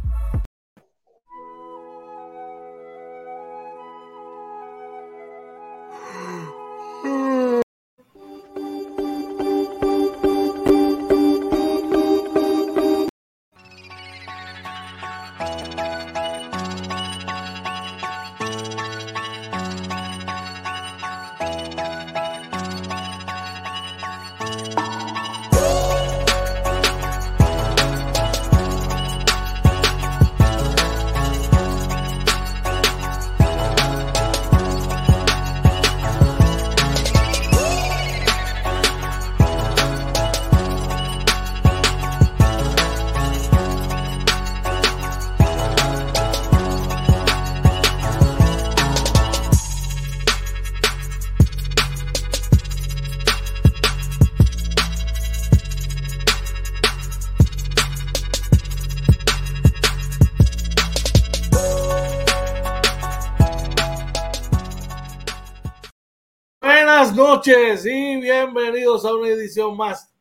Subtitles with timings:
[67.47, 70.13] Noches y bienvenidos a una edición más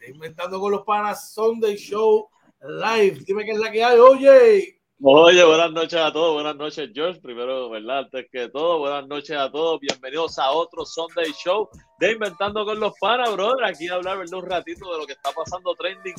[0.00, 2.28] de Inventando con los Panas Sunday Show
[2.60, 3.20] Live.
[3.24, 4.80] Dime qué es la que hay, oye.
[5.00, 8.00] Oye, buenas noches a todos, buenas noches George, primero, ¿verdad?
[8.00, 12.78] Antes que todo, buenas noches a todos, bienvenidos a otro Sunday Show de Inventando con
[12.78, 14.40] los Panas, brother, aquí a hablar, ¿verdad?
[14.40, 16.14] Un ratito de lo que está pasando trending,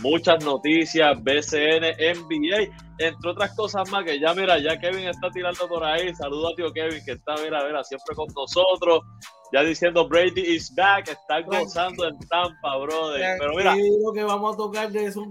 [0.00, 5.68] muchas noticias, BCN, NBA, entre otras cosas más que ya, mira, ya Kevin está tirando
[5.68, 9.04] por ahí, saludo a tío Kevin que está, mira, mira, siempre con nosotros,
[9.52, 13.76] ya diciendo Brady is back, está gozando en Tampa, brother, pero mira.
[13.76, 15.22] Lo que vamos a tocar de eso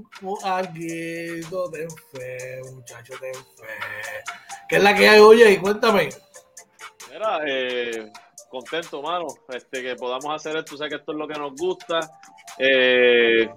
[0.46, 4.46] algo, ten fe, muchacho, ten fe.
[4.68, 5.60] ¿Qué es la que hay, oye?
[5.66, 6.10] Cuéntame.
[7.12, 8.12] Mira, eh,
[8.52, 12.02] contento, mano, este, que podamos hacer esto, sé que esto es lo que nos gusta,
[12.60, 13.50] eh,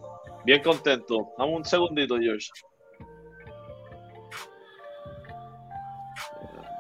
[0.43, 1.35] bien contento.
[1.37, 2.49] Dame un segundito, George.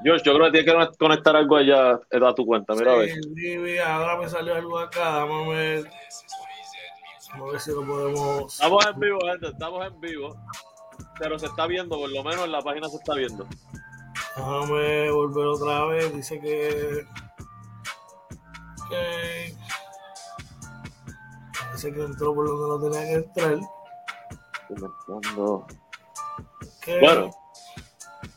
[0.02, 2.72] George, yo creo que tienes que conectar algo allá a tu cuenta.
[2.72, 3.10] Mira, a ver.
[3.10, 5.10] Sí, sí, ahora me salió algo acá.
[5.10, 5.90] Dame ver.
[7.32, 8.54] Vamos a ver si lo podemos.
[8.54, 9.48] Estamos en vivo, gente.
[9.48, 10.36] Estamos en vivo.
[11.18, 13.46] Pero se está viendo, por lo menos en la página se está viendo.
[14.38, 16.14] Déjame volver otra vez.
[16.14, 17.04] Dice que.
[18.88, 19.52] que
[21.72, 23.58] Dice que entró por donde no tenía que entrar.
[26.78, 27.00] Okay.
[27.00, 27.30] Bueno.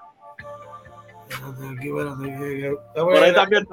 [2.95, 3.67] Por ahí también,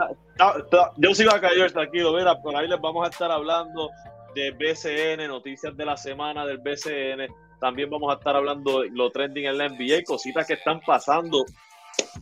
[0.97, 3.89] yo sigo acá, George, tranquilo, mira, por ahí les vamos a estar hablando
[4.35, 9.09] de BCN, noticias de la semana del BCN, también vamos a estar hablando de lo
[9.11, 11.45] trending en la NBA, cositas que están pasando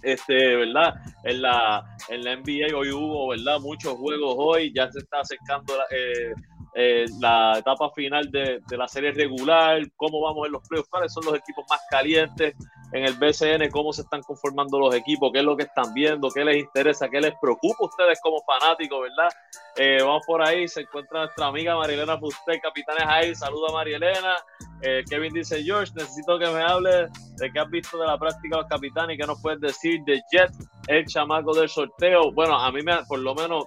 [0.01, 0.95] este, ¿verdad?
[1.23, 3.59] En la, en la NBA hoy hubo, ¿verdad?
[3.59, 6.33] Muchos juegos hoy, ya se está acercando eh,
[6.75, 11.13] eh, la etapa final de, de, la serie regular, cómo vamos en los playoffs, cuáles
[11.13, 12.55] son los equipos más calientes
[12.93, 16.29] en el BCN, cómo se están conformando los equipos, qué es lo que están viendo,
[16.29, 19.29] qué les interesa, qué les preocupa a ustedes como fanáticos, ¿verdad?
[19.75, 24.35] Eh, vamos por ahí, se encuentra nuestra amiga Marielena Fuster, capitanes ahí, saluda a Marielena.
[24.81, 27.07] Eh, Kevin dice, George, necesito que me hable
[27.37, 30.21] de qué has visto de la práctica los capitanes y qué nos puedes decir de
[30.31, 30.51] Jet,
[30.87, 32.31] el chamaco del sorteo.
[32.31, 33.65] Bueno, a mí me, por lo menos,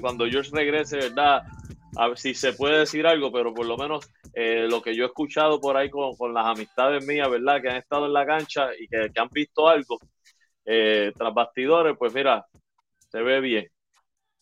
[0.00, 1.42] cuando George regrese, ¿verdad?
[1.96, 5.04] A ver si se puede decir algo, pero por lo menos eh, lo que yo
[5.04, 7.60] he escuchado por ahí con, con, las amistades mías, ¿verdad?
[7.60, 9.98] Que han estado en la cancha y que, que han visto algo
[10.64, 12.46] eh, tras bastidores, pues mira,
[13.10, 13.68] se ve bien.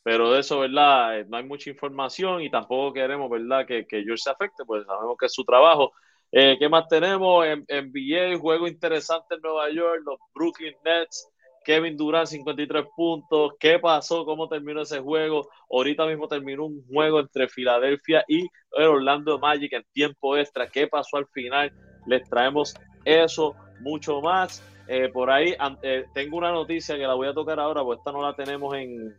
[0.02, 1.20] Pero de eso, ¿verdad?
[1.20, 3.66] Eh, no hay mucha información y tampoco queremos, ¿verdad?
[3.66, 5.92] Que, que George se afecte, pues sabemos que es su trabajo.
[6.32, 7.44] ¿Qué más tenemos?
[7.44, 11.28] En, NBA, juego interesante en Nueva York, los Brooklyn Nets
[11.64, 13.52] Kevin Durant 53 puntos.
[13.58, 14.24] ¿Qué pasó?
[14.24, 15.48] ¿Cómo terminó ese juego?
[15.70, 20.68] Ahorita mismo terminó un juego entre Filadelfia y el Orlando Magic en tiempo extra.
[20.68, 21.72] ¿Qué pasó al final?
[22.06, 22.74] Les traemos
[23.04, 24.62] eso, mucho más.
[24.88, 28.12] Eh, por ahí eh, tengo una noticia que la voy a tocar ahora, porque esta
[28.12, 29.14] no la tenemos en,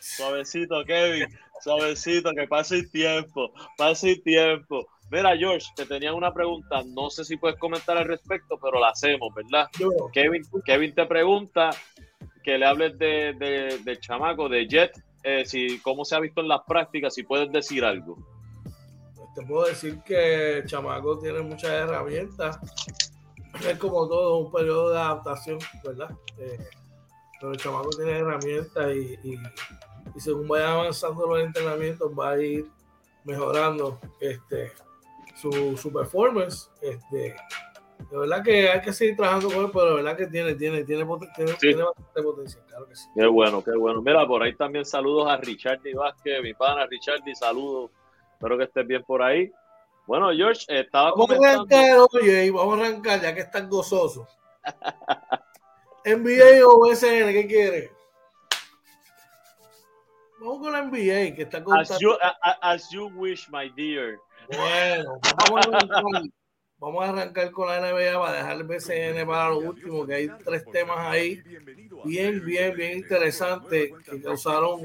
[0.00, 1.26] suavecito, Kevin.
[1.60, 3.52] Suavecito, que pase el tiempo.
[3.76, 4.86] Pase el tiempo.
[5.12, 6.82] Mira, George, te tenía una pregunta.
[6.86, 9.68] No sé si puedes comentar al respecto, pero la hacemos, ¿verdad?
[10.10, 11.68] Kevin, Kevin te pregunta
[12.42, 13.34] que le hables de,
[13.84, 14.92] de, chamaco, de Jet,
[15.22, 18.16] eh, si, cómo se ha visto en las prácticas, si puedes decir algo.
[19.14, 22.58] Pues te puedo decir que el chamaco tiene muchas herramientas.
[23.68, 26.08] Es como todo un periodo de adaptación, ¿verdad?
[26.38, 26.58] Eh,
[27.38, 29.38] pero el chamaco tiene herramientas y, y,
[30.14, 32.66] y, según vaya avanzando los entrenamientos va a ir
[33.24, 34.72] mejorando este,
[35.42, 36.70] su, su performance.
[36.80, 37.34] Este,
[38.10, 40.84] de verdad que hay que seguir trabajando con él, pero de verdad que tiene, tiene,
[40.84, 41.04] tiene,
[41.34, 43.08] tiene, tiene bastante potencial, claro que sí.
[43.14, 44.02] Qué bueno, qué bueno.
[44.02, 47.90] Mira, por ahí también saludos a Richardi Vázquez, mi pana Richardi, saludos.
[48.32, 49.50] Espero que estés bien por ahí.
[50.06, 51.76] Bueno, George, estaba vamos comentando...
[51.76, 54.28] a arrancar, oye, vamos a arrancar ya que están gozosos.
[56.04, 57.90] NBA o SN, ¿qué quieres?
[60.40, 61.78] Vamos con la NBA, que está con...
[61.78, 62.10] As you,
[62.60, 64.18] as you wish, my dear.
[64.56, 66.22] Bueno, vamos a arrancar.
[66.82, 70.28] Vamos a arrancar con la NBA para dejar el BCN para lo último, que hay
[70.44, 71.40] tres temas ahí
[72.04, 74.80] bien, bien, bien interesantes que causaron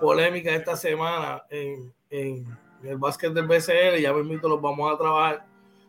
[0.00, 4.00] polémica esta semana en, el básquet del BCN.
[4.00, 5.44] Ya permito, los vamos a trabajar.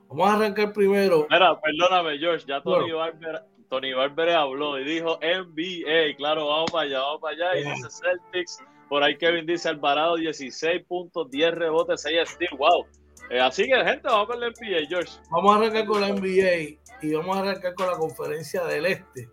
[0.08, 1.26] Vamos a arrancar primero.
[1.28, 6.16] Mira, perdóname, George, ya Tony Barber, Tony Barber habló y dijo NBA.
[6.18, 7.60] Claro, vamos para allá, vamos para allá.
[7.60, 8.60] Y dice Celtics.
[8.88, 12.56] Por ahí Kevin dice Alvarado, 16 puntos, 10 rebotes, 6 steals.
[12.56, 12.86] Wow
[13.30, 15.14] eh, así que, gente, vamos con la NBA, George.
[15.30, 19.30] Vamos a arrancar con la NBA y vamos a arrancar con la conferencia del Este.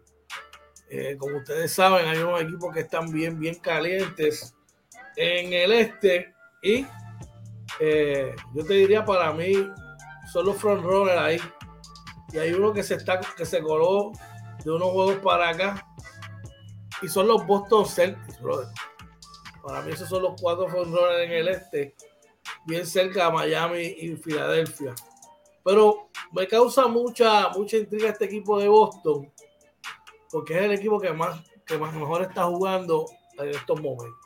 [0.88, 4.54] Eh, como ustedes saben, hay unos equipos que están bien, bien calientes
[5.16, 6.86] en el Este y
[7.80, 9.52] eh, yo te diría para mí
[10.32, 11.40] son los frontrunners ahí.
[12.32, 14.12] Y hay uno que se está que se coló
[14.64, 15.86] de unos juegos para acá
[17.02, 18.68] y son los Boston Celtics, brother.
[19.62, 21.94] Para mí esos son los cuatro frontrunners en el Este
[22.66, 24.94] bien cerca de Miami y Filadelfia.
[25.64, 29.32] Pero me causa mucha, mucha intriga este equipo de Boston,
[30.30, 33.06] porque es el equipo que más, que más mejor está jugando
[33.38, 34.20] en estos momentos.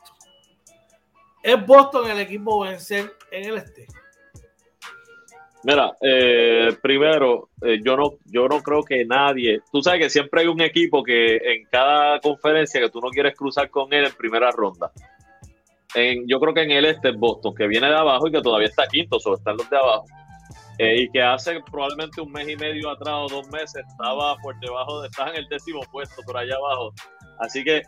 [1.43, 3.87] ¿Es Boston el equipo vencer en el este?
[5.63, 9.61] Mira, eh, primero, eh, yo no, yo no creo que nadie.
[9.71, 13.35] Tú sabes que siempre hay un equipo que en cada conferencia que tú no quieres
[13.35, 14.91] cruzar con él en primera ronda
[16.27, 18.87] yo creo que en el este Boston, que viene de abajo y que todavía está
[18.87, 20.05] quinto, solo están los de abajo.
[20.77, 24.59] Eh, y que hace probablemente un mes y medio atrás o dos meses estaba por
[24.59, 26.93] debajo, de, estaba en el décimo puesto por allá abajo.
[27.39, 27.83] Así que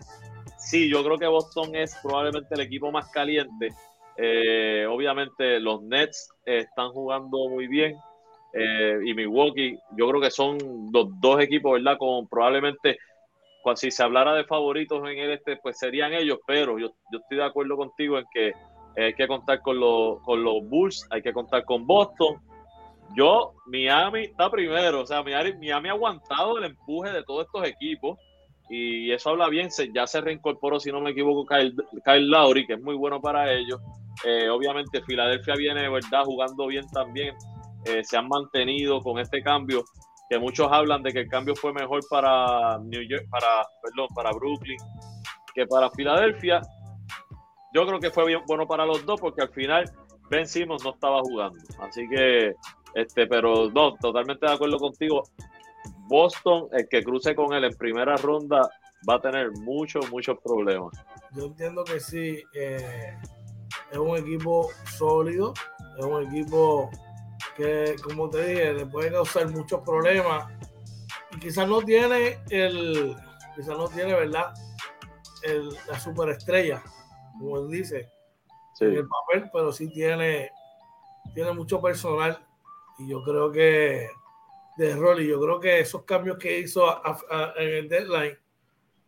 [0.57, 3.69] sí, yo creo que Boston es probablemente el equipo más caliente.
[4.17, 7.95] Eh, obviamente los Nets están jugando muy bien
[8.53, 10.59] eh, y Milwaukee, yo creo que son
[10.93, 11.97] los dos equipos, ¿verdad?
[11.97, 12.99] Con probablemente
[13.75, 17.37] si se hablara de favoritos en el este, pues serían ellos, pero yo, yo estoy
[17.37, 18.53] de acuerdo contigo en que
[18.95, 22.41] hay que contar con los, con los Bulls, hay que contar con Boston.
[23.15, 27.67] Yo, Miami está primero, o sea, Miami, Miami ha aguantado el empuje de todos estos
[27.67, 28.17] equipos
[28.69, 29.69] y eso habla bien.
[29.93, 33.51] ya se reincorporó, si no me equivoco, Kyle, Kyle Lowry, que es muy bueno para
[33.51, 33.79] ellos.
[34.25, 37.35] Eh, obviamente, Filadelfia viene, ¿verdad?, jugando bien también.
[37.85, 39.83] Eh, se han mantenido con este cambio,
[40.29, 44.31] que muchos hablan de que el cambio fue mejor para New York, para, perdón, para
[44.31, 44.77] Brooklyn
[45.53, 46.61] que para Filadelfia.
[47.73, 49.85] Yo creo que fue bien bueno para los dos porque al final
[50.29, 51.59] Ben Simmons no estaba jugando.
[51.79, 52.53] Así que,
[52.95, 55.23] este, pero no, totalmente de acuerdo contigo.
[56.07, 58.69] Boston, el que cruce con él en primera ronda,
[59.09, 60.93] va a tener muchos, muchos problemas.
[61.31, 62.41] Yo entiendo que sí.
[62.53, 63.17] Eh,
[63.91, 65.53] es un equipo sólido,
[65.97, 66.89] es un equipo
[67.55, 70.51] que, como te dije, le puede causar muchos problemas.
[71.35, 73.15] Y quizás no tiene el,
[73.55, 74.53] quizás no tiene, ¿verdad?
[75.43, 76.81] El, la superestrella,
[77.37, 78.09] como él dice,
[78.79, 80.51] en el papel, pero sí tiene,
[81.33, 82.45] tiene mucho personal.
[82.99, 84.09] Y yo creo que
[84.77, 86.85] de rol, y yo creo que esos cambios que hizo
[87.57, 88.37] en el deadline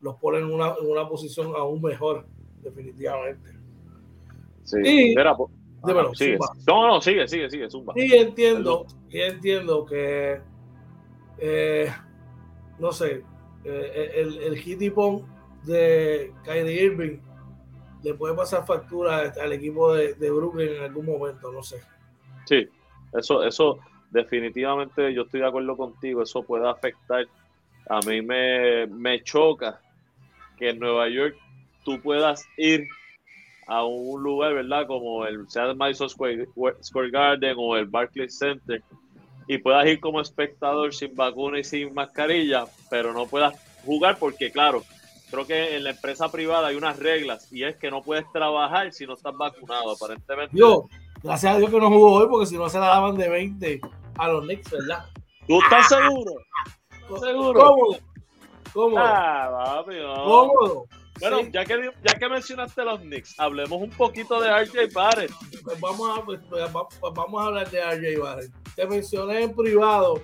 [0.01, 2.27] los ponen en una, en una posición aún mejor,
[2.61, 3.51] definitivamente.
[4.63, 5.15] Sí, y,
[6.13, 6.37] sigue.
[6.67, 7.93] No, no, sigue, sigue, sigue, Zumba.
[7.95, 10.39] Y entiendo, y entiendo que,
[11.39, 11.91] eh,
[12.79, 13.23] no sé,
[13.63, 15.25] eh, el, el hitipón
[15.63, 17.17] de Kyrie Irving
[18.03, 21.81] le puede pasar factura al equipo de, de, Brooklyn en algún momento, no sé.
[22.45, 22.67] Sí,
[23.13, 23.79] eso, eso
[24.11, 27.25] definitivamente yo estoy de acuerdo contigo, eso puede afectar.
[27.89, 29.81] A mí me, me choca
[30.57, 31.35] que en Nueva York
[31.83, 32.87] tú puedas ir
[33.67, 34.87] a un lugar, ¿verdad?
[34.87, 36.47] Como el sea el Madison Square,
[37.11, 38.83] Garden o el Barclays Center
[39.47, 43.55] y puedas ir como espectador sin vacuna y sin mascarilla, pero no puedas
[43.85, 44.83] jugar porque, claro,
[45.29, 48.91] creo que en la empresa privada hay unas reglas y es que no puedes trabajar
[48.91, 50.57] si no estás vacunado, aparentemente.
[50.57, 50.87] Yo,
[51.23, 53.81] gracias a Dios que no jugó hoy porque si no se la daban de 20
[54.17, 55.05] a los Knicks, ¿verdad?
[55.47, 56.31] ¿Tú estás seguro?
[57.19, 57.59] ¿Seguro?
[57.59, 57.99] Cómodo.
[58.73, 59.03] Cómodo.
[59.05, 60.85] Ah, papi, Cómodo.
[61.19, 65.31] Bueno, ya, que, ya que mencionaste los Knicks, hablemos un poquito de RJ Barrett.
[65.63, 66.63] Pues vamos, a, pues, pues,
[66.99, 68.51] pues vamos a hablar de RJ Barrett.
[68.75, 70.21] Te mencioné en privado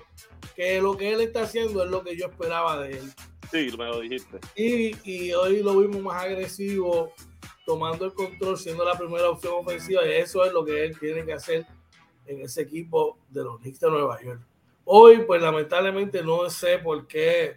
[0.54, 3.12] que lo que él está haciendo es lo que yo esperaba de él.
[3.50, 4.38] Sí, me lo dijiste.
[4.54, 7.12] Y, y hoy lo vimos más agresivo,
[7.64, 10.06] tomando el control, siendo la primera opción ofensiva.
[10.06, 11.66] Y eso es lo que él tiene que hacer
[12.26, 14.40] en ese equipo de los Knicks de Nueva York.
[14.84, 17.56] Hoy, pues lamentablemente no sé por qué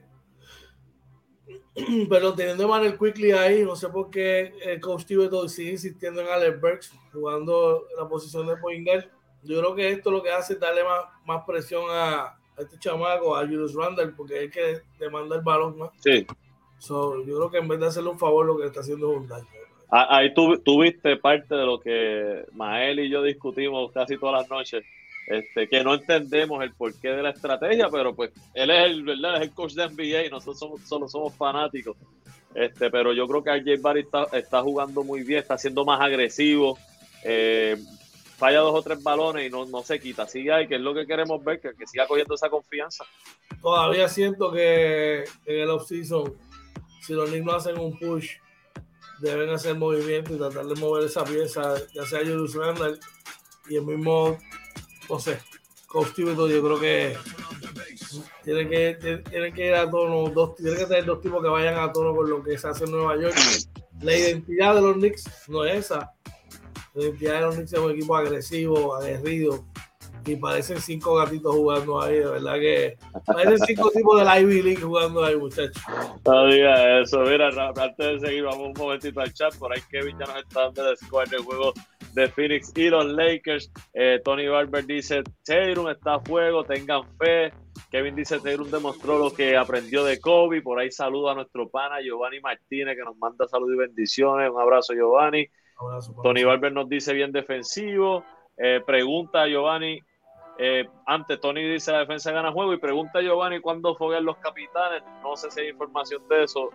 [2.10, 6.22] pero teniendo a el Quickly ahí, no sé por qué el coach Tibeto sigue insistiendo
[6.22, 9.10] en Alex Burks jugando la posición de Poingal.
[9.44, 13.36] Yo creo que esto lo que hace es darle más, más presión a, este chamaco,
[13.36, 15.92] a Julius Randall, porque es el que demanda el balón más.
[16.00, 16.25] Sí.
[16.88, 19.28] yo creo que en vez de hacerle un favor, lo que está haciendo es un
[19.28, 19.48] daño.
[19.90, 24.84] Ahí tuviste parte de lo que Mael y yo discutimos casi todas las noches
[25.27, 29.38] este, que no entendemos el porqué de la estrategia, pero pues él es el, ¿verdad?
[29.38, 31.98] Es el coach de NBA y nosotros solo somos fanáticos.
[32.53, 36.00] Este, pero yo creo que RJ Barry está, está jugando muy bien, está siendo más
[36.00, 36.77] agresivo,
[37.24, 37.75] eh,
[38.38, 40.27] falla dos o tres balones y no, no se quita.
[40.27, 43.03] Sigue ahí, que es lo que queremos ver, que, que siga cogiendo esa confianza.
[43.62, 46.34] Todavía siento que en el offseason,
[47.01, 48.38] si los Knicks no hacen un push,
[49.20, 53.00] deben hacer movimiento y tratar de mover esa pieza, ya sea Julius Randall
[53.70, 54.38] y el mismo
[55.20, 55.40] sé,
[55.88, 57.18] Coach yo creo que
[58.44, 61.78] tiene que, tiene que ir a tono, dos, tiene que tener dos tipos que vayan
[61.78, 63.36] a tono con lo que se hace en Nueva York.
[64.02, 66.12] La identidad de los Knicks no es esa.
[66.94, 69.66] La identidad de los Knicks es un equipo agresivo, aguerrido,
[70.26, 74.62] y parecen cinco gatitos jugando ahí, de verdad que parecen cinco tipos de la Ivy
[74.64, 75.82] League jugando ahí, muchachos.
[76.26, 80.18] No diga eso, mira, antes de seguir, vamos un momentito al chat, por ahí Kevin
[80.20, 81.74] ya nos está dando el score del juego
[82.16, 83.72] de Phoenix y los Lakers.
[83.94, 87.52] Eh, Tony Barber dice, Tatum está a fuego, tengan fe.
[87.92, 90.62] Kevin dice, Tatum demostró lo que aprendió de Kobe.
[90.62, 94.50] Por ahí saludo a nuestro pana Giovanni Martínez, que nos manda salud y bendiciones.
[94.50, 95.48] Un abrazo, Giovanni.
[96.24, 98.24] Tony Barber nos dice bien defensivo.
[98.58, 100.00] Eh, pregunta a Giovanni,
[100.58, 104.38] eh, antes Tony dice la defensa gana juego y pregunta a Giovanni cuándo foguean los
[104.38, 105.04] capitanes.
[105.22, 106.70] No sé si hay información de eso.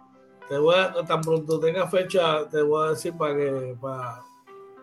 [0.50, 4.20] Te voy a, tan pronto tenga fecha, te voy a decir para que para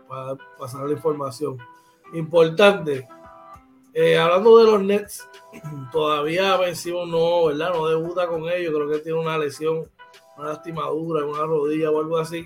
[0.07, 1.57] para pasar la información.
[2.13, 3.07] Importante.
[3.93, 5.27] Eh, hablando de los Nets,
[5.91, 7.73] todavía vencido no, ¿verdad?
[7.73, 8.73] No debuta con ellos.
[8.73, 9.89] Creo que tiene una lesión,
[10.37, 12.45] una lastimadura, una rodilla o algo así.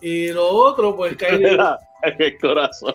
[0.00, 1.58] Y lo otro, pues Kyrie.
[2.18, 2.94] el corazón.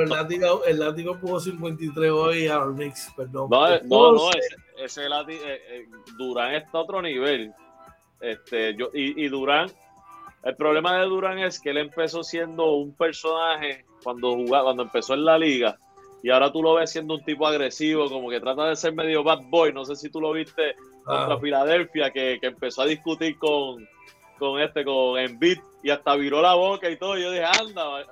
[0.00, 3.50] el látigo, el látigo puso 53 hoy a los Knicks, perdón.
[3.50, 7.52] No, eh, no, no, ese, ese látigo, eh, Durán está a otro nivel.
[8.20, 9.70] Este, yo, y, y Durán
[10.42, 15.14] el problema de Durán es que él empezó siendo un personaje cuando jugaba, cuando empezó
[15.14, 15.78] en la liga,
[16.22, 19.22] y ahora tú lo ves siendo un tipo agresivo, como que trata de ser medio
[19.22, 19.72] bad boy.
[19.72, 23.88] No sé si tú lo viste contra Filadelfia, que, que, empezó a discutir con,
[24.38, 27.16] con este, con Embiid, y hasta viró la boca y todo.
[27.16, 28.04] Y yo dije, anda, o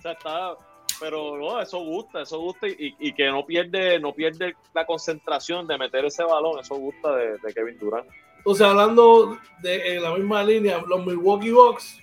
[0.00, 0.56] sea, está,
[1.00, 5.66] pero no, eso gusta, eso gusta y, y, que no pierde, no pierde la concentración
[5.66, 8.08] de meter ese balón, eso gusta de, de Kevin Durant.
[8.44, 11.98] O sea, hablando de en la misma línea, los Milwaukee Bucks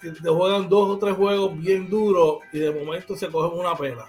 [0.00, 4.04] te juegan dos o tres juegos bien duros y de momento se cogen una pena.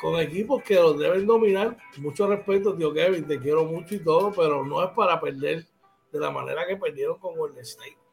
[0.00, 4.30] Con equipos que los deben dominar, mucho respeto, tío Kevin, te quiero mucho y todo,
[4.32, 5.66] pero no es para perder
[6.12, 8.05] de la manera que perdieron con Golden State.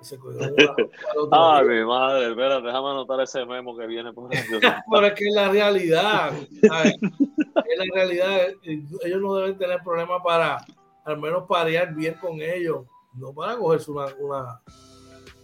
[0.00, 0.18] Se
[1.30, 4.42] Ay, mi madre, espera, déjame anotar ese memo que viene por ahí.
[4.90, 6.32] pero es que es la realidad.
[6.50, 8.48] Es la realidad.
[8.62, 10.64] Ellos no deben tener problemas para
[11.04, 14.60] al menos parear bien con ellos no para cogerse una, una,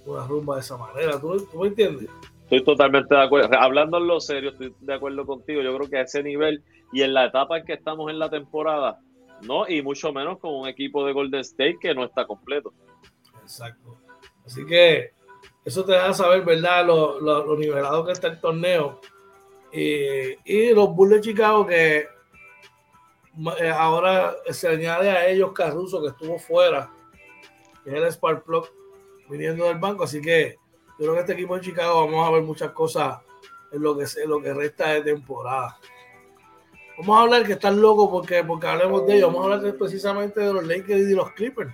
[0.06, 1.20] una rumba de esa manera.
[1.20, 2.08] ¿Tú, ¿Tú, me entiendes?
[2.44, 3.58] Estoy totalmente de acuerdo.
[3.58, 5.62] Hablando en lo serio, estoy de acuerdo contigo.
[5.62, 8.30] Yo creo que a ese nivel y en la etapa en que estamos en la
[8.30, 9.00] temporada,
[9.42, 12.72] no, y mucho menos con un equipo de Golden State que no está completo.
[13.42, 13.96] Exacto.
[14.46, 15.12] Así que
[15.64, 16.86] eso te da saber, ¿verdad?
[16.86, 19.00] Lo, nivelado que está el torneo.
[19.72, 22.06] Y, los Bulls de Chicago que
[23.60, 26.90] eh, ahora se añade a ellos Caruso que estuvo fuera
[27.84, 28.44] es el Spark
[29.28, 30.04] viniendo del banco.
[30.04, 30.56] Así que
[30.98, 33.18] yo creo que este equipo de Chicago vamos a ver muchas cosas
[33.72, 35.78] en lo que, en lo que resta de temporada.
[36.98, 39.32] Vamos a hablar que están locos porque, porque hablemos de ellos.
[39.32, 41.72] Vamos a hablar precisamente de los Lakers y de los Clippers.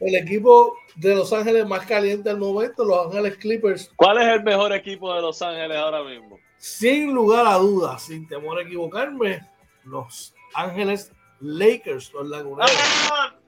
[0.00, 3.90] El equipo de Los Ángeles más caliente al momento, Los Ángeles Clippers.
[3.96, 6.38] ¿Cuál es el mejor equipo de Los Ángeles ahora mismo?
[6.56, 9.46] Sin lugar a dudas, sin temor a equivocarme,
[9.84, 12.72] Los Ángeles Lakers, los laguneros.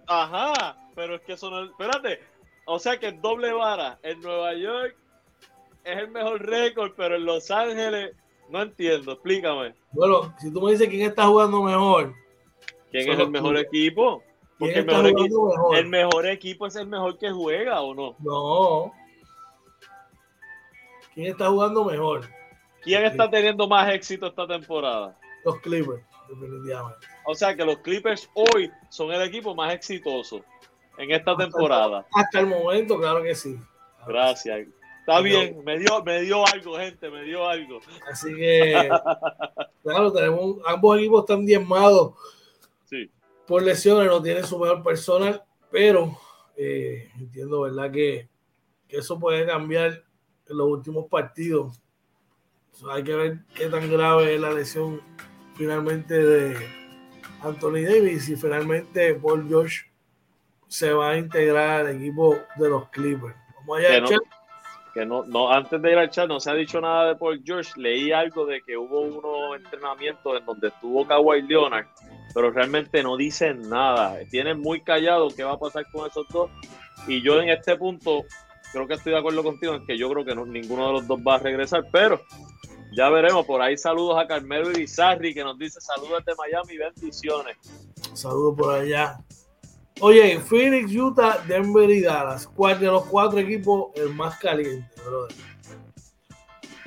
[0.07, 1.65] Ajá pero es que eso no.
[1.65, 2.21] Espérate.
[2.67, 3.99] O sea que doble vara.
[4.03, 4.95] En Nueva York
[5.83, 8.15] es el mejor récord, pero en Los Ángeles
[8.51, 9.13] no entiendo.
[9.13, 9.75] Explícame.
[9.93, 12.15] Bueno, si tú me dices quién está jugando mejor.
[12.91, 14.23] ¿Quién es el mejor equipo?
[14.61, 18.15] Porque el mejor, equipo, el mejor equipo es el mejor que juega, ¿o no?
[18.19, 18.93] No.
[21.15, 22.29] ¿Quién está jugando mejor?
[22.83, 25.19] ¿Quién está teniendo más éxito esta temporada?
[25.47, 27.07] Los Clippers, definitivamente.
[27.25, 30.45] O sea que los Clippers hoy son el equipo más exitoso
[30.99, 32.07] en esta temporada.
[32.13, 33.59] Hasta el momento, claro que sí.
[34.07, 34.69] Gracias.
[35.01, 37.81] Está bien, me dio, me dio algo, gente, me dio algo.
[38.13, 38.91] Así que,
[39.83, 42.13] claro, tenemos, ambos equipos están diezmados.
[43.51, 46.17] Por lesiones, no tienen su mejor personal, pero
[46.57, 47.91] eh, entiendo, ¿verdad?
[47.91, 48.29] Que,
[48.87, 50.05] que, eso puede cambiar
[50.49, 51.83] en los últimos partidos.
[52.89, 55.01] hay que ver qué tan grave es la lesión
[55.57, 56.57] finalmente de
[57.43, 59.79] Anthony Davis y finalmente Paul George
[60.69, 63.35] se va a integrar al equipo de los Clippers.
[63.57, 64.21] Vamos allá, que, no,
[64.95, 67.43] que no, no, antes de ir al chat, no se ha dicho nada de Paul
[67.45, 67.73] George.
[67.75, 71.89] Leí algo de que hubo unos entrenamientos en donde estuvo Kawhi Leonard,
[72.35, 74.19] pero realmente no dicen nada.
[74.31, 76.51] Tienen muy callado qué va a pasar con esos dos.
[77.07, 78.25] Y yo en este punto
[78.73, 81.21] creo que estoy de acuerdo contigo en que yo creo que ninguno de los dos
[81.21, 82.21] va a regresar, pero
[82.93, 83.47] ya veremos.
[83.47, 87.57] Por ahí saludos a Carmelo Irizarri que nos dice saludos de Miami, bendiciones.
[88.15, 89.19] Saludos por allá.
[90.01, 92.47] Oye, Phoenix, Utah, Denver y Dallas.
[92.47, 95.37] ¿Cuál de los cuatro equipos el más caliente, brother?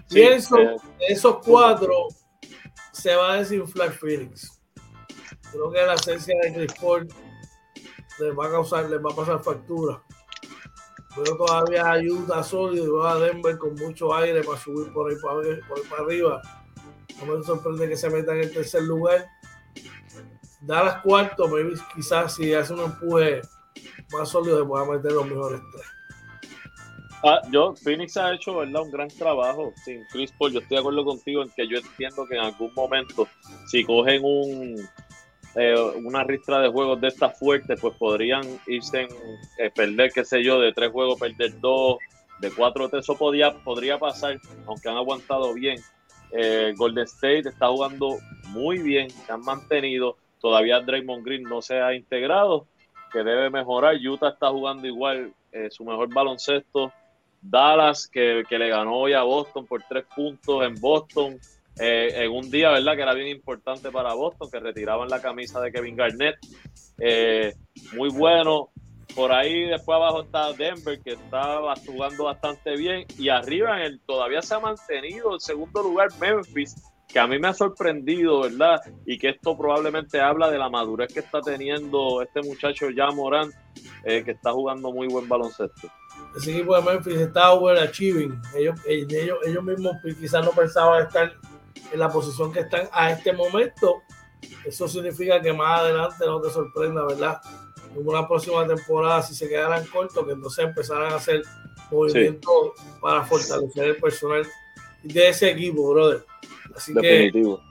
[0.10, 0.75] Pienso eh,
[1.10, 2.08] esos cuatro
[2.91, 4.62] se va a desinflar Phoenix.
[5.53, 7.07] Creo que la esencia de Chris Paul
[8.19, 10.03] les va a causar, les va a pasar factura.
[11.15, 15.15] Pero todavía a sólido y va a Denver con mucho aire para subir por ahí
[15.21, 16.41] para, por para arriba.
[17.19, 19.29] No me sorprende que se metan en el tercer lugar
[20.67, 23.41] las cuarto, maybe, quizás si hace un empuje
[24.11, 25.85] más sólido se pueda meter los mejores tres.
[27.25, 28.81] Ah, yo, Phoenix ha hecho ¿verdad?
[28.81, 30.51] un gran trabajo sin Chris Paul.
[30.51, 33.27] Yo estoy de acuerdo contigo en que yo entiendo que en algún momento,
[33.67, 34.75] si cogen un
[35.55, 39.09] eh, una ristra de juegos de esta fuerte, pues podrían irse en
[39.59, 41.97] eh, perder, qué sé yo, de tres juegos, perder dos,
[42.39, 43.03] de cuatro, tres.
[43.03, 45.79] Eso podía, podría pasar, aunque han aguantado bien.
[46.31, 50.17] Eh, Golden State está jugando muy bien, se han mantenido.
[50.39, 52.65] Todavía Draymond Green no se ha integrado,
[53.11, 53.95] que debe mejorar.
[53.95, 56.91] Utah está jugando igual eh, su mejor baloncesto.
[57.41, 61.37] Dallas, que, le ganó hoy a Boston por tres puntos en Boston,
[61.79, 62.95] eh, en un día, ¿verdad?
[62.95, 66.36] Que era bien importante para Boston, que retiraban la camisa de Kevin Garnett.
[66.99, 67.53] Eh,
[67.93, 68.69] muy bueno.
[69.15, 73.05] Por ahí después abajo está Denver, que está jugando bastante bien.
[73.17, 76.75] Y arriba en el, todavía se ha mantenido el segundo lugar Memphis,
[77.07, 78.81] que a mí me ha sorprendido, ¿verdad?
[79.05, 83.51] Y que esto probablemente habla de la madurez que está teniendo este muchacho ya Morán,
[84.03, 85.89] eh, que está jugando muy buen baloncesto.
[86.36, 88.41] Ese equipo de Memphis está overachieving.
[88.55, 91.33] Ellos, ellos, ellos mismos quizás no pensaban estar
[91.91, 94.03] en la posición que están a este momento.
[94.65, 97.41] Eso significa que más adelante no te sorprenda, ¿verdad?
[97.95, 101.43] En una próxima temporada, si se quedaran cortos, que entonces empezarán a hacer
[101.91, 104.47] movimientos para fortalecer el personal
[105.03, 106.25] de ese equipo, brother.
[106.75, 107.62] Así Definitivo.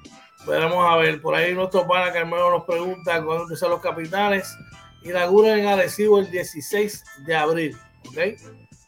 [0.45, 1.21] que vamos a ver.
[1.21, 4.57] Por ahí nuestro pana Carmelo nos pregunta cuándo empiezan los capitales.
[5.03, 7.77] Inauguran en Arecibo el 16 de abril.
[8.09, 8.19] ¿Ok?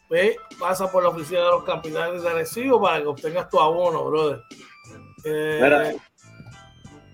[0.07, 4.05] Pues pasa por la oficina de los capitales de Arecibo para que obtengas tu abono,
[4.05, 4.41] brother.
[5.25, 5.97] Eh,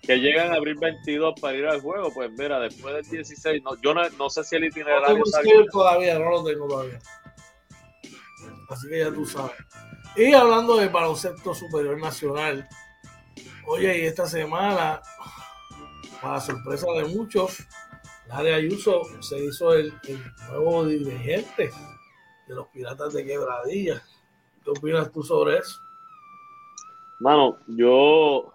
[0.02, 3.80] que llegan a abril 22 para ir al juego, pues mira, después del 16, no,
[3.82, 7.00] yo no, sé si el itinerario no todavía, no lo tengo todavía.
[8.70, 9.56] Así que ya tú sabes.
[10.16, 12.68] Y hablando del baloncesto superior nacional,
[13.68, 15.02] oye, y esta semana,
[16.22, 17.60] para sorpresa de muchos,
[18.28, 19.94] Larry Ayuso se hizo el,
[20.50, 21.72] nuevo dirigente
[22.48, 24.02] de los Piratas de Quebradilla.
[24.64, 25.80] ¿Qué opinas tú sobre eso?
[27.22, 28.52] Mano, yo.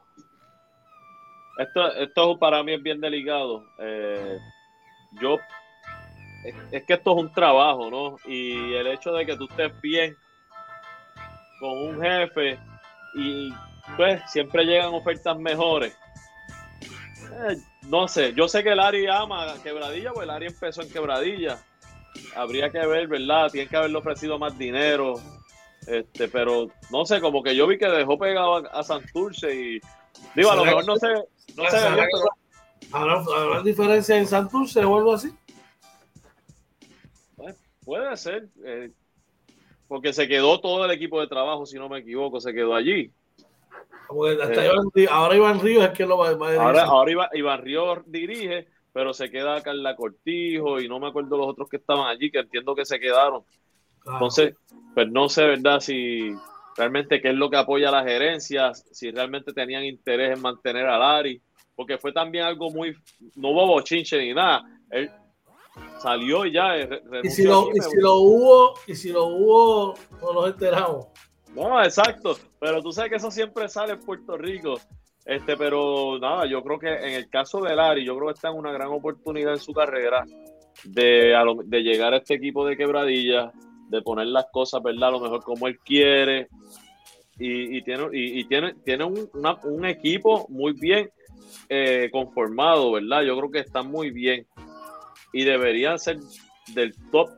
[1.56, 3.64] Esto, esto para mí es bien delicado.
[3.78, 4.38] Eh,
[5.22, 5.38] yo.
[6.72, 8.16] es, que esto es un trabajo, ¿no?
[8.26, 10.16] Y el hecho de que tú estés bien
[11.60, 12.58] con un jefe
[13.14, 13.52] y
[13.96, 15.96] pues siempre llegan ofertas mejores.
[17.48, 17.56] Eh,
[17.88, 21.58] no sé, yo sé que el Ari ama Quebradilla, pues el Ari empezó en Quebradilla.
[22.34, 23.48] Habría que ver, ¿verdad?
[23.50, 25.14] Tiene que haberle ofrecido más dinero.
[25.86, 29.80] Este, pero no sé, como que yo vi que dejó pegado a, Santurce y
[30.34, 31.08] digo, a lo mejor no sé,
[31.56, 31.78] no sé.
[32.92, 35.32] ¿Habrá, diferencia en Santurce o algo así?
[37.36, 38.48] Pues, puede ser.
[38.64, 38.90] Eh,
[39.88, 43.12] porque se quedó todo el equipo de trabajo, si no me equivoco, se quedó allí.
[44.08, 46.58] Eh, ahora Iván Ríos es que lo va, a dirigir.
[46.58, 51.48] Ahora, ahora Iván, Ríos dirige, pero se queda Carla Cortijo y no me acuerdo los
[51.48, 53.44] otros que estaban allí, que entiendo que se quedaron.
[54.06, 54.54] Entonces,
[54.94, 55.80] pues no sé, ¿verdad?
[55.80, 56.32] Si
[56.76, 60.86] realmente qué es lo que apoya a las gerencias, si realmente tenían interés en mantener
[60.86, 61.40] a Lari,
[61.74, 62.94] porque fue también algo muy,
[63.34, 64.62] no hubo bochinche ni nada.
[64.90, 65.10] Él,
[65.98, 66.76] salió y ya.
[66.76, 71.06] Eh, y si, lo, y si lo hubo, y si lo hubo, no nos enteramos.
[71.54, 72.36] No, exacto.
[72.58, 74.80] Pero tú sabes que eso siempre sale en Puerto Rico.
[75.24, 78.48] Este, pero nada, yo creo que en el caso de Lari, yo creo que está
[78.48, 80.24] en una gran oportunidad en su carrera
[80.84, 83.52] de, de llegar a este equipo de quebradilla,
[83.88, 85.12] de poner las cosas, ¿verdad?
[85.12, 86.48] Lo mejor como él quiere.
[87.38, 89.28] Y, tiene, y, tiene, tiene un,
[89.64, 91.10] un, equipo muy bien
[91.68, 93.22] eh, conformado, ¿verdad?
[93.22, 94.46] Yo creo que está muy bien
[95.34, 96.18] y deberían ser
[96.72, 97.28] del top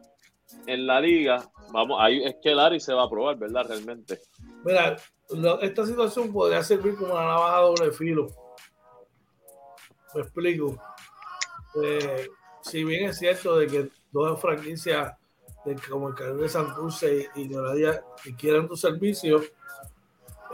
[0.67, 1.45] en la liga.
[1.73, 3.67] Vamos, ahí es que Larry se va a probar, ¿verdad?
[3.67, 4.21] Realmente.
[4.65, 4.97] Mira,
[5.63, 8.29] esta situación podría servir como una navaja doble filo.
[10.15, 10.81] Me explico.
[11.83, 12.29] Eh,
[12.63, 15.18] si bien es cierto de que dos franquicias
[15.69, 19.43] de, como de Santurce y, y que quieran tu servicio,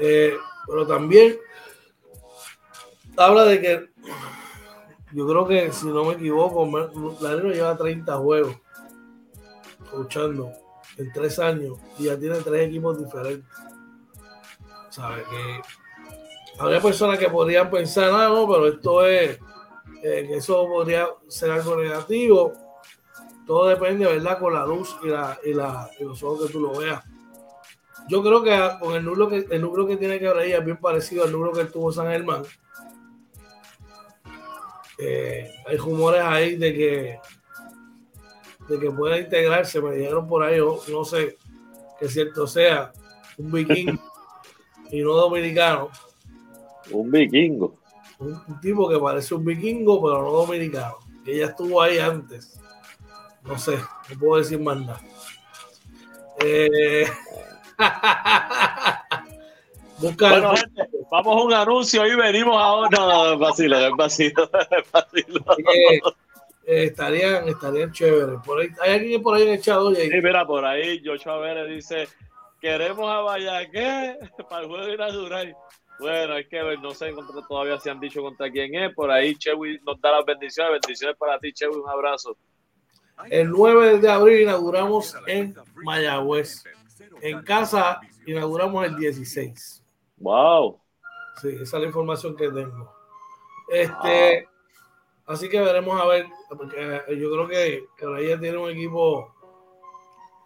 [0.01, 1.37] eh, pero también
[3.17, 3.91] habla de que
[5.13, 6.67] yo creo que, si no me equivoco,
[7.21, 8.57] Larino lleva 30 juegos
[9.93, 10.51] luchando
[10.97, 13.47] en tres años y ya tiene tres equipos diferentes.
[14.91, 15.25] ¿Sabes?
[15.29, 15.61] Que
[16.59, 19.39] habría personas que podrían pensar, ah, no, pero esto es,
[20.03, 22.53] eh, que eso podría ser algo negativo.
[23.47, 24.39] Todo depende, ¿verdad?
[24.39, 27.03] Con la luz y, la, y, la, y los ojos que tú lo veas.
[28.09, 30.65] Yo creo que con el núcleo que, el núcleo que tiene que haber ahí es
[30.65, 32.43] bien parecido al núcleo que tuvo San Germán
[34.99, 37.19] eh, hay rumores ahí de que
[38.69, 41.37] de que pueda integrarse, me dijeron por ahí, no sé
[41.99, 42.93] que cierto sea,
[43.37, 44.01] un vikingo
[44.91, 45.91] y no dominicano.
[46.91, 47.77] Un vikingo.
[48.19, 50.97] Un, tipo que parece un vikingo, pero no dominicano.
[51.25, 52.59] Que ya estuvo ahí antes.
[53.45, 55.01] No sé, no puedo decir más nada.
[56.41, 57.07] Eh...
[59.99, 62.89] bueno, gente, vamos a un anuncio y venimos ahora.
[62.91, 64.51] No, no, vacilo, es vacilo,
[66.67, 68.41] eh, estarían, estarían chéveres.
[68.45, 69.79] Por ahí, ¿Hay alguien por ahí en el chat?
[69.95, 72.09] Sí, mira, por ahí Joshua Vélez dice,
[72.61, 74.17] queremos a Vallaque
[74.49, 75.55] para el juego inaugural.
[75.99, 77.13] Bueno, es que no sé
[77.49, 78.93] todavía se han dicho contra quién es.
[78.95, 80.73] Por ahí Chewy nos da las bendiciones.
[80.73, 81.77] Bendiciones para ti, Chewy.
[81.77, 82.37] Un abrazo.
[83.31, 86.65] El 9 de abril inauguramos en Mayagüez.
[87.21, 89.83] En casa inauguramos el 16.
[90.19, 90.81] Wow.
[91.41, 92.93] Sí, esa es la información que tengo.
[93.69, 94.49] Este,
[95.27, 97.89] así que veremos a ver, porque eh, yo creo que
[98.21, 99.35] ella tiene un equipo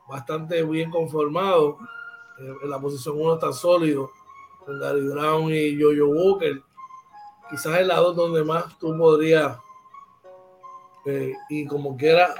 [0.08, 1.78] bastante bien conformado.
[2.38, 4.10] Eh, en la posición 1 está sólido,
[4.64, 6.62] con Gary Brown y Jojo Walker.
[7.50, 9.58] Quizás el lado donde más tú podrías,
[11.06, 12.34] eh, y como quiera,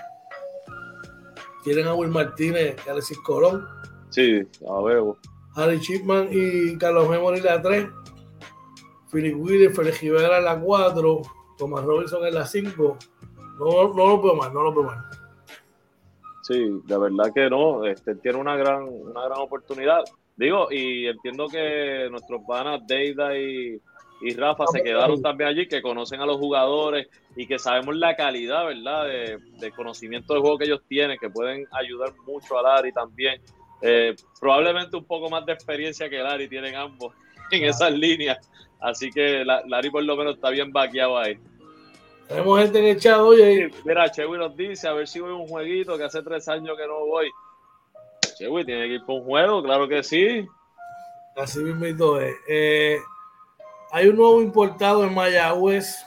[1.69, 3.69] tienen a Will Martínez y Alexis Colón.
[4.09, 5.03] Sí, a ver.
[5.55, 7.89] Harry Chipman y Carlos Memory la 3.
[9.13, 11.23] Philip Willis, Félix Rivera en la 4,
[11.59, 12.99] Thomas Robinson en la 5.
[13.59, 15.05] No, no lo veo mal, no lo veo mal.
[16.43, 17.85] Sí, de verdad que no.
[17.85, 20.05] Este, tiene una gran, una gran oportunidad.
[20.37, 23.79] Digo, y entiendo que nuestros panas Deida y,
[24.21, 28.17] y Rafa se quedaron también allí, que conocen a los jugadores y que sabemos la
[28.17, 32.93] calidad, ¿verdad?, de, conocimiento del juego que ellos tienen, que pueden ayudar mucho a Larry
[32.93, 33.41] también.
[33.81, 37.15] Eh, probablemente un poco más de experiencia que Larry tienen ambos
[37.53, 38.39] en esas líneas.
[38.81, 41.39] Así que Larry por lo menos está bien vaqueado ahí.
[42.29, 43.71] Tenemos gente en el chat, oye.
[43.85, 46.77] mira, Chewy nos dice, a ver si voy a un jueguito, que hace tres años
[46.77, 47.31] que no voy.
[48.37, 49.63] Chewy, ¿tiene que ir por un juego?
[49.63, 50.47] Claro que sí.
[51.37, 52.35] Así mismo es.
[52.49, 52.99] Eh,
[53.91, 56.05] hay un nuevo importado en Mayagüez.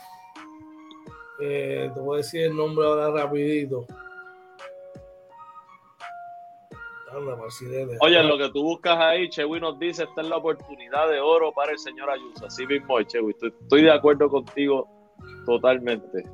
[1.40, 3.86] Eh, te voy a decir el nombre ahora rapidito.
[8.00, 11.52] Oye, lo que tú buscas ahí, Chewy nos dice, esta es la oportunidad de oro
[11.52, 12.46] para el señor Ayuso.
[12.46, 14.88] Así mismo, Chewy, estoy, de acuerdo contigo
[15.44, 16.24] totalmente.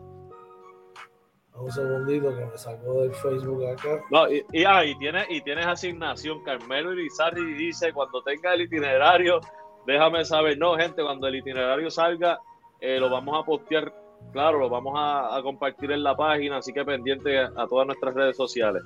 [1.54, 4.00] Un segundito que me sacó del Facebook acá.
[4.12, 6.44] No, y, y, ah, y, tienes, y tienes asignación.
[6.44, 9.40] Carmelo Irizarri dice, cuando tenga el itinerario,
[9.88, 10.58] déjame saber.
[10.58, 12.38] No, gente, cuando el itinerario salga,
[12.80, 13.92] eh, lo vamos a postear,
[14.32, 18.14] claro, lo vamos a, a, compartir en la página, así que pendiente a todas nuestras
[18.14, 18.82] redes sociales.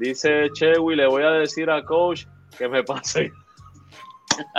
[0.00, 2.24] Dice Chewy, le voy a decir a coach
[2.58, 3.30] que me pase.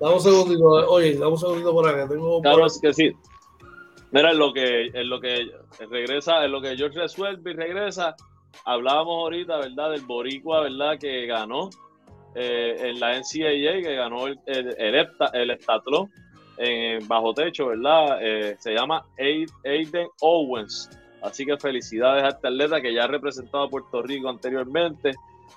[0.00, 2.08] dame un segundito, oye, dame un segundito por acá.
[2.08, 3.12] Tengo claro es que sí.
[4.12, 5.50] Mira, en lo que, en lo que
[5.90, 8.14] regresa, en lo que George resuelve y regresa,
[8.64, 9.90] hablábamos ahorita, ¿verdad?
[9.90, 10.96] Del Boricua, ¿verdad?
[10.98, 11.68] Que ganó
[12.40, 15.08] eh, en la NCAA, que ganó el, el, el,
[16.58, 18.18] en bajo techo, ¿verdad?
[18.20, 20.88] Eh, se llama Aiden Owens.
[21.22, 25.14] Así que felicidades a este atleta que ya ha representado a Puerto Rico anteriormente.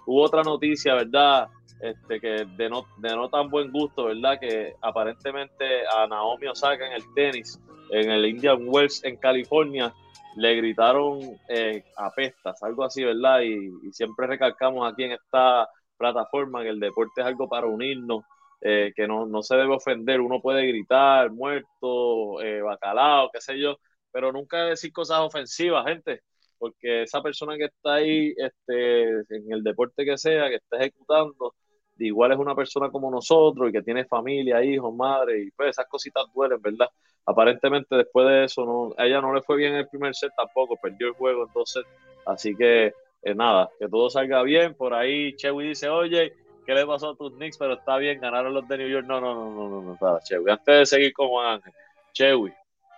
[0.07, 1.49] Hubo otra noticia, ¿verdad?
[1.79, 4.39] Este, que de no tan buen gusto, ¿verdad?
[4.39, 7.59] Que aparentemente a Naomi Osaka en el tenis,
[7.91, 9.93] en el Indian Wells en California,
[10.35, 13.41] le gritaron eh, apestas, algo así, ¿verdad?
[13.41, 15.69] Y, siempre recalcamos aquí en esta
[16.01, 18.25] plataforma que el deporte es algo para unirnos,
[18.61, 23.59] eh, que no, no, se debe ofender, uno puede gritar, muerto, eh, bacalao, qué sé
[23.59, 23.77] yo,
[24.11, 26.21] pero nunca decir cosas ofensivas, gente,
[26.57, 31.55] porque esa persona que está ahí este, en el deporte que sea, que está ejecutando,
[31.97, 35.87] igual es una persona como nosotros y que tiene familia, hijos, madre, y pues esas
[35.87, 36.87] cositas duelen, ¿verdad?
[37.25, 41.07] Aparentemente después de eso, no, ella no le fue bien el primer set tampoco, perdió
[41.07, 41.83] el juego entonces,
[42.25, 44.73] así que eh, nada, que todo salga bien.
[44.73, 46.33] Por ahí Chewy dice, oye,
[46.65, 47.57] ¿qué le pasó a tus Knicks?
[47.57, 49.05] Pero está bien, ganaron los de New York.
[49.07, 50.49] No, no, no, no, no, no, para Chewy.
[50.49, 51.73] Antes de seguir con Juan Ángel,
[52.13, 52.53] Chewy,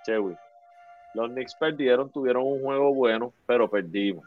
[0.06, 0.36] Chewy,
[1.14, 4.26] los Knicks perdieron, tuvieron un juego bueno, pero perdimos.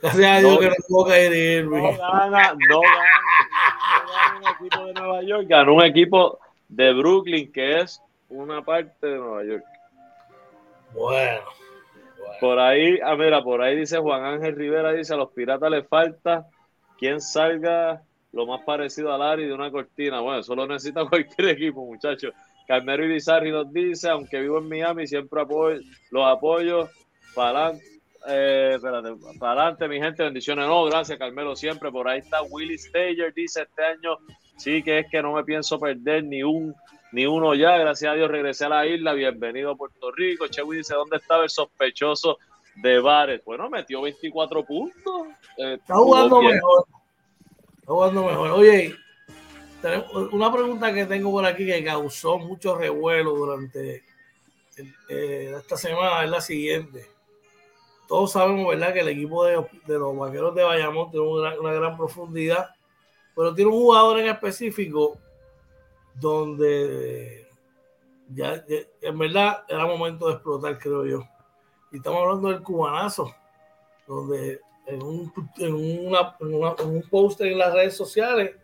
[0.00, 5.22] Gracias a Dios que no puedo caer No gana, no gana, un equipo de Nueva
[5.22, 9.64] York, ganó un equipo de Brooklyn, que es una parte de Nueva York.
[10.94, 11.61] Bueno.
[12.40, 15.86] Por ahí, ah, mira, por ahí dice Juan Ángel Rivera, dice a los piratas les
[15.86, 16.46] falta
[16.98, 20.20] quien salga lo más parecido al Ari de una cortina.
[20.20, 22.32] Bueno, eso lo necesita cualquier equipo, muchachos.
[22.66, 26.88] Carmelo Irizarri nos dice, aunque vivo en Miami, siempre apoyo, los apoyo
[27.34, 27.84] para adelante.
[28.28, 28.78] Eh,
[29.40, 30.66] adelante, mi gente, bendiciones.
[30.66, 31.90] No, gracias, Carmelo, siempre.
[31.90, 34.16] Por ahí está Willy Stager, dice este año,
[34.56, 36.74] sí que es que no me pienso perder ni un
[37.12, 37.76] ni uno ya.
[37.78, 39.12] Gracias a Dios regresé a la isla.
[39.12, 40.48] Bienvenido a Puerto Rico.
[40.48, 42.38] Chewy dice, ¿dónde estaba el sospechoso
[42.76, 43.42] de Bares?
[43.44, 45.28] Bueno, metió 24 puntos.
[45.58, 46.86] Eh, está jugando mejor.
[47.78, 48.50] Está jugando mejor.
[48.50, 48.96] Oye,
[50.32, 54.04] una pregunta que tengo por aquí que causó mucho revuelo durante
[55.08, 57.06] eh, esta semana es la siguiente.
[58.08, 59.54] Todos sabemos, ¿verdad?, que el equipo de,
[59.86, 62.70] los vaqueros de Bayamón tiene una, gran profundidad,
[63.34, 65.18] pero tiene un jugador en específico
[66.14, 67.48] donde
[68.34, 68.64] ya,
[69.00, 71.28] en verdad era momento de explotar, creo yo.
[71.90, 73.34] Y estamos hablando del cubanazo,
[74.06, 75.74] donde en un, en
[76.08, 78.56] una, en un post en las redes sociales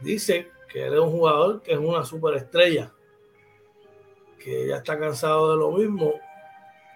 [0.00, 2.92] dice que él es un jugador que es una superestrella,
[4.38, 6.14] que ya está cansado de lo mismo.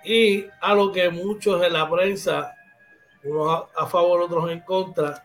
[0.04, 2.54] Y a lo que muchos en la prensa,
[3.24, 5.24] unos a, favor, otros en contra,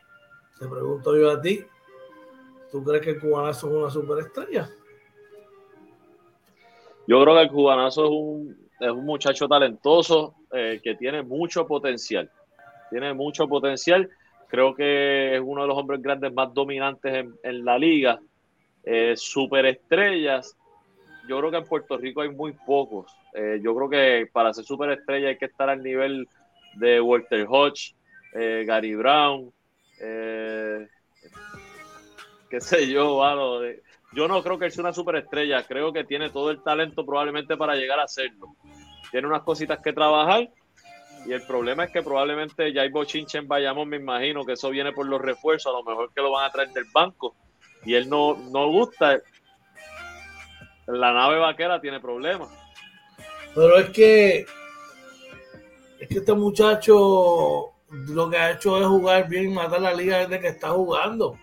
[0.59, 1.65] te pregunto yo a ti,
[2.71, 4.69] ¿tú crees que el cubanazo es una superestrella?
[7.07, 11.65] Yo creo que el cubanazo es un, es un muchacho talentoso eh, que tiene mucho
[11.65, 12.29] potencial.
[12.89, 14.09] Tiene mucho potencial
[14.49, 18.19] Creo que es uno de los hombres grandes más dominantes en, la liga.
[18.83, 20.55] Eh, superestrellas,
[21.27, 23.11] yo creo que en Puerto Rico hay muy pocos.
[23.33, 26.27] Eh, yo creo que para ser superestrella hay que estar al nivel
[26.75, 27.93] de Walter Hodge,
[28.33, 29.51] Gary Brown,
[32.49, 33.21] qué sé yo,
[34.13, 37.57] yo no creo que él sea una superestrella, creo que tiene todo el talento probablemente
[37.57, 38.55] para llegar a hacerlo.
[39.11, 40.49] Tiene unas cositas que trabajar
[41.25, 44.69] y el problema es que probablemente ya hay bochinche en Bayamón, me imagino que eso
[44.69, 47.35] viene por los refuerzos, a lo mejor que lo van a traer del banco
[47.85, 49.19] y él no, no gusta.
[50.87, 52.49] La nave vaquera tiene problemas.
[53.53, 54.45] Pero es que
[55.99, 60.19] es que este muchacho lo que ha hecho es jugar bien y matar la liga
[60.19, 61.37] desde que está jugando.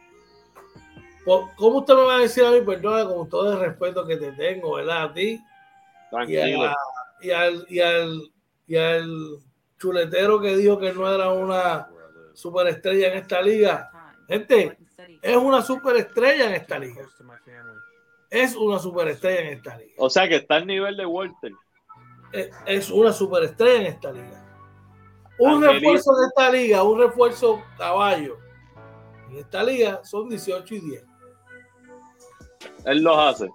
[1.24, 4.32] ¿Cómo usted me va a decir a mí, perdona, con todo el respeto que te
[4.32, 5.04] tengo, ¿verdad?
[5.04, 5.42] A ti.
[6.10, 6.70] Tranquilo.
[7.20, 8.32] Y, al, y, al,
[8.66, 9.38] y al
[9.78, 11.88] chuletero que dijo que no era una
[12.34, 13.90] superestrella en esta liga.
[14.28, 14.76] Gente,
[15.22, 17.02] es una superestrella en esta liga.
[18.30, 19.94] Es una superestrella en esta liga.
[19.98, 21.52] O sea que está al nivel de Walter.
[22.66, 24.42] Es, una superestrella en esta liga.
[25.38, 28.38] Un refuerzo de esta liga, un refuerzo caballo.
[29.30, 31.04] En esta liga son 18 y 10.
[32.85, 33.48] Él los hace.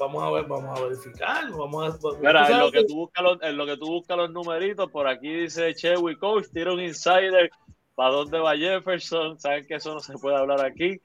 [0.00, 1.50] Vamos a ver, vamos a verificar.
[1.50, 4.30] Vamos a, Mira, en lo, que tú buscas los, en lo que tú buscas los
[4.30, 7.50] numeritos, por aquí dice Chewy Coach, tira un insider.
[7.94, 9.38] ¿Para dónde va Jefferson?
[9.38, 10.98] Saben que eso no se puede hablar aquí.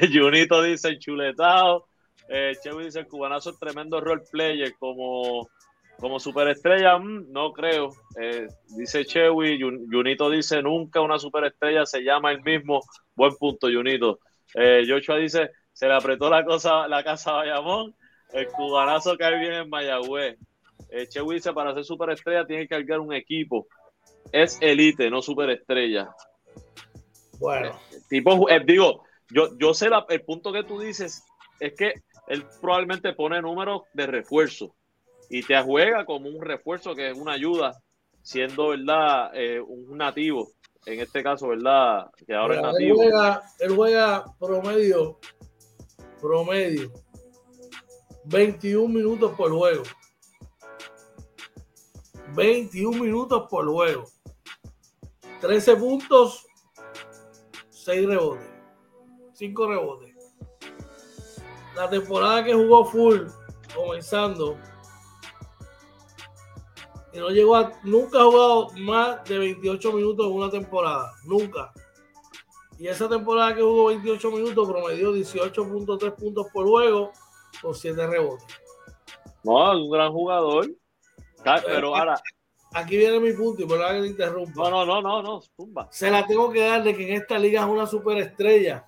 [0.12, 1.86] Junito dice chuletado.
[2.28, 5.48] Eh, Chewy dice el cubanazo es tremendo role player como,
[5.98, 6.98] como superestrella.
[6.98, 7.90] Mm, no creo.
[8.20, 9.60] Eh, dice Chewy.
[9.60, 12.80] Junito dice nunca una superestrella se llama el mismo.
[13.14, 14.18] Buen punto, Junito.
[14.54, 17.94] Eh, Joshua dice se le apretó la cosa la casa a Bayamón.
[18.34, 20.36] El cubanazo cae bien en Mayagüez.
[20.90, 23.66] Eh, Chewy dice, para ser superestrella tiene que cargar un equipo.
[24.30, 26.10] Es elite, no superestrella.
[27.38, 27.80] Bueno.
[28.10, 31.24] tipo, eh, digo, yo, yo sé el punto que tú dices
[31.58, 31.94] es que
[32.26, 34.74] él probablemente pone números de refuerzo
[35.30, 37.80] y te juega como un refuerzo que es una ayuda,
[38.20, 39.30] siendo, ¿verdad?
[39.32, 40.50] Eh, un nativo.
[40.84, 42.10] En este caso, ¿verdad?
[42.26, 42.96] Que ahora es nativo.
[42.96, 45.18] juega, él juega promedio,
[46.20, 46.92] promedio
[48.24, 49.82] 21 minutos por juego.
[52.34, 54.04] 21 minutos por juego.
[55.40, 56.46] 13 puntos,
[57.70, 58.46] 6 rebotes.
[59.34, 60.14] 5 rebotes.
[61.74, 63.22] La temporada que jugó full,
[63.74, 64.56] comenzando,
[67.12, 71.12] y no llegó a, nunca ha jugado más de 28 minutos en una temporada.
[71.24, 71.72] Nunca.
[72.80, 77.12] Y esa temporada que jugó 28 minutos promedió 18.3 puntos por juego
[77.60, 78.46] con siete rebotes.
[79.44, 80.66] No, es un gran jugador.
[81.66, 82.18] Pero ahora.
[82.72, 84.70] Aquí viene mi punto y por que te interrumpa.
[84.70, 85.88] No, no, no, no, no.
[85.90, 88.86] Se la tengo que dar de que en esta liga es una superestrella.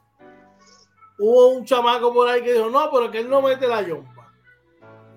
[1.18, 4.32] Hubo un chamaco por ahí que dijo, no, pero que él no mete la yompa.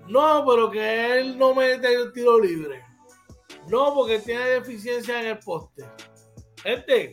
[0.06, 2.84] No, pero que él no mete el tiro libre.
[3.68, 5.86] No, porque tiene deficiencia en el poste.
[6.62, 7.12] Gente,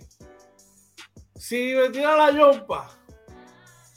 [1.35, 2.89] si me tira la yompa,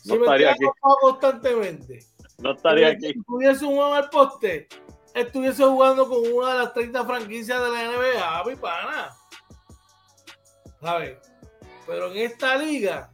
[0.03, 2.07] si no me tira constantemente,
[2.38, 3.12] no estaría aquí.
[3.12, 4.68] Si estuviese jugando al poste,
[5.14, 9.16] estuviese jugando con una de las 30 franquicias de la NBA, mi pana.
[10.81, 11.18] ¿Sabes?
[11.87, 13.11] Pero en esta liga,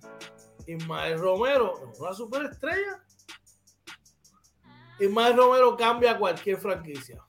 [0.67, 3.05] Ismael Romero es una superestrella.
[4.99, 7.23] Ismael Romero cambia cualquier franquicia.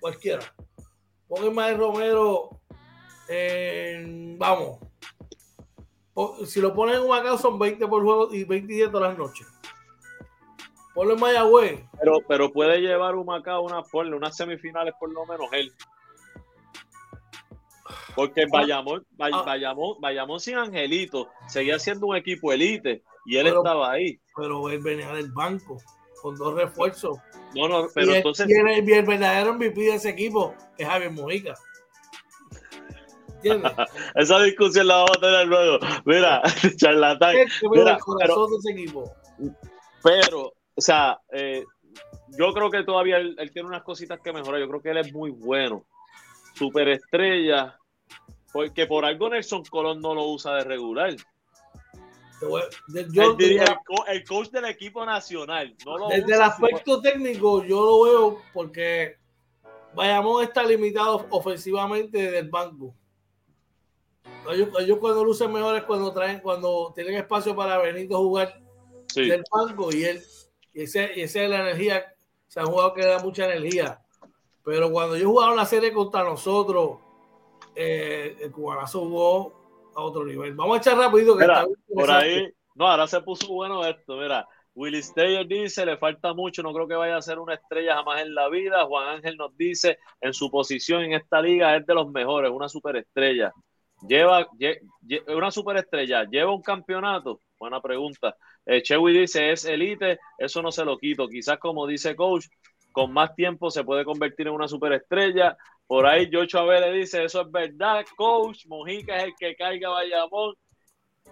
[0.00, 0.44] Cualquiera.
[1.28, 2.60] Ponga Ismael Romero
[3.28, 4.38] en.
[4.38, 4.78] Vamos.
[6.46, 9.08] Si lo ponen en un acá son 20 por juego y 20 y 10 todas
[9.10, 9.46] las noches.
[10.94, 11.80] Ponle Mayagüez.
[11.98, 15.72] Pero, pero puede llevar un Macao una, unas semifinales por lo menos él.
[18.14, 24.20] Porque Bayamón, Bayamón, Bayamón sin Angelito seguía siendo un equipo elite y él estaba ahí.
[24.36, 25.78] Pero él venía del banco
[26.22, 27.18] con dos refuerzos.
[27.54, 28.48] No, no, pero entonces.
[28.48, 31.54] Y el, el, verdadero MVP de ese equipo es Javier Mojica.
[33.44, 33.72] ¿Entiendes?
[34.14, 35.78] Esa discusión la vamos a tener luego.
[36.04, 36.42] Mira,
[36.76, 37.36] charlatán.
[37.70, 39.12] Mira, el corazón de ese equipo.
[40.02, 41.64] Pero o sea, eh,
[42.36, 44.60] yo creo que todavía él, tiene unas cositas que mejorar.
[44.60, 45.86] Yo creo que él es muy bueno.
[46.54, 47.78] Superestrella.
[48.52, 51.14] Porque por algo Nelson Colón no lo usa de regular.
[53.10, 55.74] Yo, diría, el, coach del equipo nacional.
[56.10, 59.16] desde el aspecto técnico, yo lo veo porque
[59.94, 62.94] Bayamón está limitado ofensivamente del banco.
[64.52, 68.60] Ellos, cuando lucen mejores cuando traen, cuando tienen espacio para venir a jugar
[69.14, 70.22] del banco y él
[70.74, 72.04] y esa es la energía.
[72.48, 74.00] Se han jugado que da mucha energía.
[74.64, 76.98] Pero cuando yo jugaba la serie contra nosotros,
[77.76, 80.54] eh, el cubanazo jugó a otro nivel.
[80.54, 81.36] Vamos a echar rápido.
[81.36, 81.46] Que
[81.94, 84.16] por ahí, no, ahora se puso bueno esto.
[84.16, 87.94] Mira, Willy Steyer dice, le falta mucho, no creo que vaya a ser una estrella
[87.94, 88.84] jamás en la vida.
[88.86, 92.68] Juan Ángel nos dice, en su posición en esta liga es de los mejores, una
[92.68, 93.52] superestrella.
[94.06, 94.48] Lleva,
[95.28, 98.36] una superestrella, lleva un campeonato buena pregunta.
[98.66, 101.28] Eh, Chewy dice, es elite, eso no se lo quito.
[101.28, 102.46] Quizás como dice coach,
[102.92, 105.56] con más tiempo se puede convertir en una superestrella.
[105.86, 110.54] Por ahí Jocho le dice, eso es verdad, coach, Mojica es el que caiga Bayamón.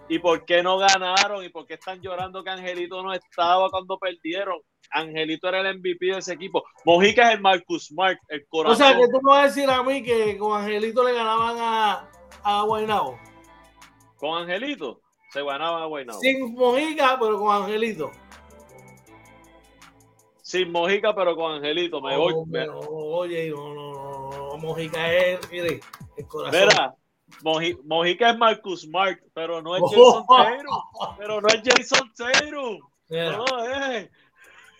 [0.09, 1.45] ¿Y por qué no ganaron?
[1.45, 4.59] ¿Y por qué están llorando que Angelito no estaba cuando perdieron?
[4.91, 6.63] Angelito era el MVP de ese equipo.
[6.83, 8.73] Mojica es el Marcus Mark, el corazón.
[8.73, 11.55] O sea, que tú me vas a decir a mí que con Angelito le ganaban
[11.59, 12.09] a,
[12.43, 13.17] a Guaynabo.
[14.17, 15.01] ¿Con Angelito?
[15.31, 16.19] Se ganaban a Guaynabo.
[16.19, 18.11] Sin Mojica, pero con Angelito.
[20.41, 22.01] Sin Mojica, pero con Angelito.
[22.01, 22.33] Me voy.
[22.89, 25.79] oye, no, no, no, Mojica es, mire,
[26.17, 26.59] el corazón.
[26.59, 26.95] Mira,
[27.85, 30.81] Mojica es Marcus Mark, pero no es Jason Taylor.
[31.17, 32.79] Pero no es Jason Taylor.
[33.09, 34.09] No es.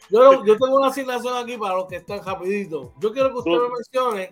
[0.09, 2.93] Yo, yo, tengo una asignación aquí para los que están rapidito.
[2.99, 4.32] Yo quiero que usted me mencione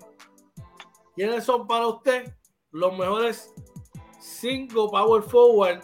[1.16, 2.36] quiénes son para usted
[2.72, 3.53] los mejores
[4.19, 5.84] cinco power forward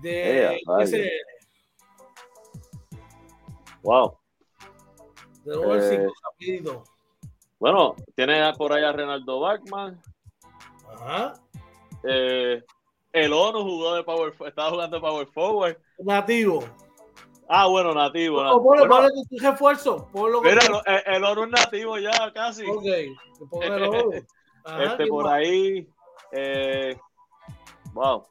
[0.00, 1.10] de ese.
[3.82, 4.18] Wow.
[5.44, 6.84] De los eh, cinco rapidito.
[7.58, 10.00] Bueno, tiene por ahí a Renaldo Bachman.
[10.94, 11.34] Ajá.
[12.04, 12.62] Eh,
[13.12, 15.76] el ONU jugó de power, estaba jugando de power forward.
[15.98, 16.64] Nativo.
[17.48, 18.42] Ah, bueno, nativo.
[18.44, 20.08] No, ponle, bueno, tu refuerzo.
[20.42, 22.64] Mira, el, el, oro es nativo ya, casi.
[22.68, 24.10] Ok, el oro.
[24.80, 25.88] Este, por ahí.
[26.32, 26.96] Eh,
[27.92, 28.26] wow.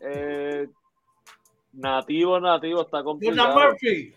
[0.00, 0.66] Eh,
[1.72, 3.52] nativo, nativo, está complicado.
[3.52, 4.14] Jordan Murphy.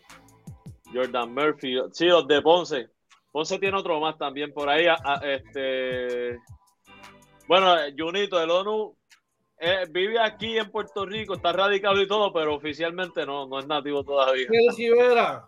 [0.94, 1.78] Jordan Murphy.
[1.92, 2.90] Sí, los de Ponce.
[3.32, 4.86] Ponce tiene otro más también por ahí.
[5.24, 6.40] este.
[7.48, 8.96] Bueno, Junito, el ONU
[9.64, 13.68] eh, vive aquí en Puerto Rico, está radicado y todo, pero oficialmente no, no es
[13.68, 14.48] nativo todavía.
[14.48, 15.48] Félix Rivera.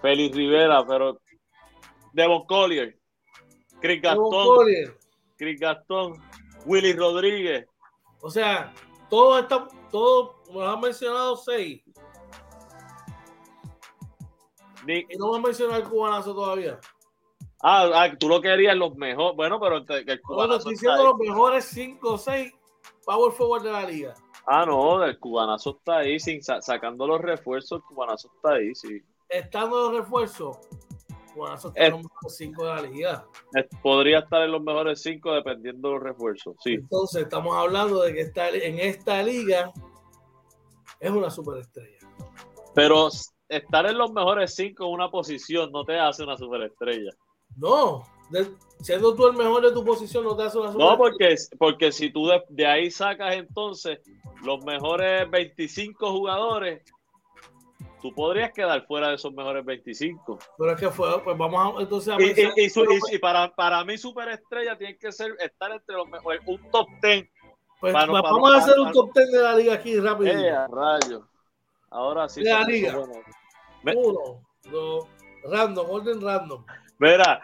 [0.00, 1.20] Félix Rivera, pero
[2.12, 2.96] Devon Collier,
[3.84, 4.66] Chris Gastón,
[5.36, 6.22] Chris Gastón,
[6.64, 7.66] Willy Rodríguez.
[8.22, 8.72] O sea,
[9.10, 11.82] todos están, todos, me han mencionado seis.
[14.86, 16.80] y no me han mencionado el cubanazo todavía.
[17.62, 19.36] Ah, ah, tú lo querías los mejores.
[19.36, 20.34] Bueno, pero el cubanazo.
[20.34, 22.54] Bueno, estoy diciendo los mejores cinco o seis
[23.04, 24.14] power forward de la liga.
[24.46, 29.02] Ah, no, el cubanazo está ahí, sin, sacando los refuerzos, el cubanazo está ahí, sí.
[29.28, 30.58] Estando los refuerzos,
[31.34, 33.26] cubanazo está en los mejores cinco de la liga.
[33.82, 36.74] Podría estar en los mejores cinco dependiendo de los refuerzos, sí.
[36.74, 39.72] Entonces, estamos hablando de que está en esta liga
[41.00, 41.98] es una superestrella.
[42.74, 43.08] Pero
[43.48, 47.10] estar en los mejores cinco en una posición no te hace una superestrella.
[47.56, 48.02] No,
[48.80, 52.10] siendo tú el mejor de tu posición, no te hace una No, porque, porque si
[52.10, 54.00] tú de, ahí sacas entonces
[54.42, 56.82] los mejores 25 jugadores,
[58.04, 60.38] tú podrías quedar fuera de esos mejores 25.
[60.58, 64.76] Pero es que fue, pues vamos a, entonces a y, y, para, para mí superestrella
[64.76, 67.26] tiene que ser estar entre los mejores, un top 10.
[67.80, 70.32] Pues, vamos a hacer un top 10 de la liga aquí rápido.
[70.32, 71.26] Eh, rayo.
[71.88, 72.42] Ahora sí.
[72.42, 72.94] De la liga.
[72.98, 75.08] Uno, dos,
[75.44, 76.62] random, orden random.
[76.98, 77.40] Mira,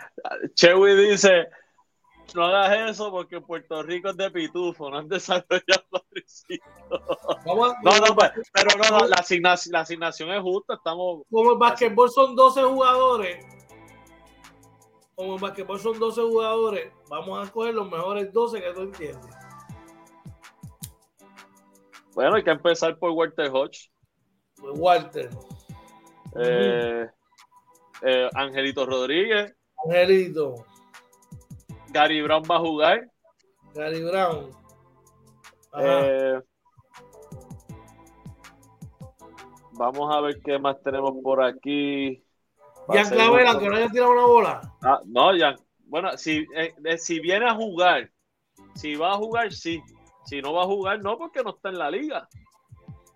[0.52, 1.48] Chewy dice,
[2.34, 5.84] no hagas eso porque Puerto Rico es de pitufo, no han desarrollado
[7.46, 11.22] no, no, pues, pero no, la, asignación, la asignación es justa, estamos...
[11.30, 13.46] Como el basquetbol son 12 jugadores,
[15.14, 19.36] como el basquetbol son 12 jugadores, vamos a coger los mejores 12 que tú entiendes.
[22.14, 23.90] Bueno, hay que empezar por Walter Hodge.
[24.58, 25.30] Walter.
[26.36, 27.06] Eh,
[28.02, 29.54] eh, Angelito Rodríguez.
[29.84, 30.66] Angelito.
[31.92, 33.10] Gary Brown va a jugar.
[33.74, 34.50] Gary Brown.
[35.78, 36.40] Eh,
[39.72, 42.24] vamos a ver qué más tenemos por aquí.
[42.88, 44.60] Jan Clavera, que no haya tirado una bola.
[44.82, 45.56] Ah, no, Jan.
[45.86, 48.10] Bueno, si, eh, si viene a jugar,
[48.74, 49.82] si va a jugar, sí.
[50.24, 52.28] Si no va a jugar, no, porque no está en la liga.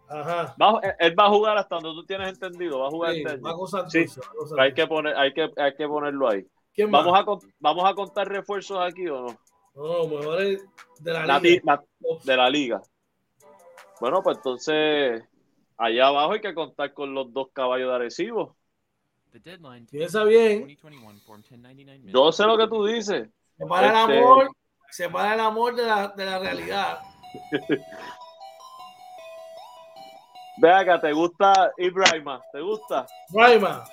[0.09, 0.55] Ajá.
[0.99, 2.81] él va a jugar hasta donde tú tienes entendido.
[2.81, 4.21] Va a jugar este sí,
[4.59, 6.47] hay que poner, hay que, hay que ponerlo ahí.
[6.89, 7.25] Vamos a
[7.61, 9.39] vamos a contar refuerzos aquí o no?
[9.75, 10.65] No, mejores
[11.01, 11.83] de la, liga.
[12.25, 12.83] de la liga.
[14.01, 15.25] Bueno, pues entonces
[15.77, 18.57] allá abajo hay que contar con los dos caballos de Arecibo.
[19.91, 20.77] Piensa bien.
[22.05, 23.29] Yo sé lo que tú dices.
[23.57, 24.51] Separa el este, amor,
[24.91, 27.01] separa el amor de la, de la realidad.
[30.57, 32.41] Ve acá, ¿te gusta Ibrahima?
[32.53, 33.07] ¿Te gusta?
[33.31, 33.85] Ibrahima.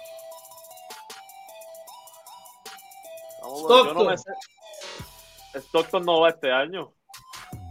[3.59, 4.05] Stockton.
[4.07, 4.15] no
[5.59, 6.93] Stockton no va este año.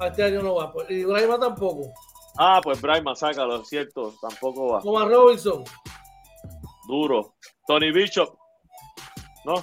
[0.01, 0.73] Este año no va.
[0.73, 1.93] Pues, Ibrahima tampoco.
[2.39, 4.81] Ah, pues Ibrahima, sácalo, es cierto, tampoco va.
[4.81, 5.65] Thomas Robinson.
[6.87, 7.35] Duro.
[7.67, 8.35] Tony Bishop.
[9.45, 9.55] ¿No?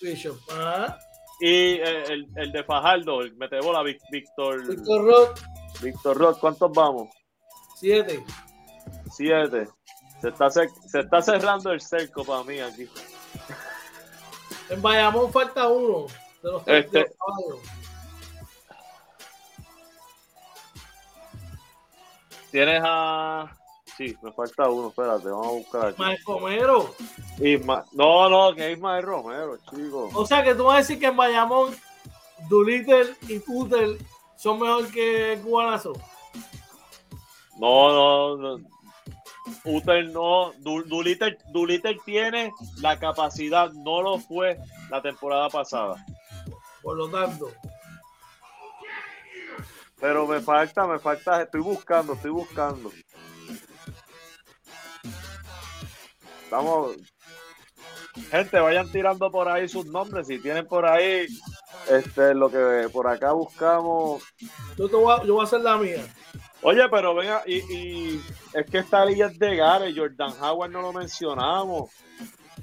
[0.00, 0.36] Bishop.
[0.50, 0.98] Ajá.
[1.40, 4.66] Y eh, el, el, de Fajardo, el metebola, Víctor.
[4.68, 5.40] Víctor Rock.
[5.82, 7.08] Víctor Rock, ¿cuántos vamos?
[7.76, 8.24] Siete.
[9.10, 9.68] Siete.
[10.20, 10.68] Se está, se
[11.00, 12.88] está cerrando el cerco para mí aquí.
[14.68, 16.06] En Bayamón falta uno
[16.42, 17.12] de los tres este...
[22.50, 23.54] Tienes a.
[23.96, 25.92] Sí, me falta uno, espérate, vamos a buscar aquí.
[25.94, 26.94] Ismael Romero.
[27.92, 30.10] No, no, que es Ismael Romero, chico.
[30.14, 31.74] O sea que tú vas a decir que en Bayamón,
[32.48, 33.98] Dulittle y Cutter
[34.36, 35.94] son mejor que Cubanazo.
[37.58, 38.68] No, no, no.
[39.64, 41.38] Uter no, Duliter,
[42.04, 44.58] tiene la capacidad, no lo fue
[44.90, 46.04] la temporada pasada.
[46.82, 47.52] Por lo tanto.
[50.00, 52.92] Pero me falta, me falta, estoy buscando, estoy buscando.
[56.50, 56.96] Vamos,
[58.30, 60.26] gente, vayan tirando por ahí sus nombres.
[60.26, 61.26] Si tienen por ahí
[61.88, 64.22] este, lo que por acá buscamos.
[64.76, 66.04] Yo, te voy a, yo voy a hacer la mía.
[66.62, 68.20] Oye, pero venga, y,
[68.52, 71.90] es que esta liga es de Gare, Jordan Howard no lo mencionamos.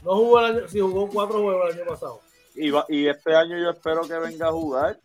[0.03, 2.21] No jugó el año, sí jugó cuatro juegos el año pasado.
[2.55, 4.99] Y, y este año yo espero que venga a jugar.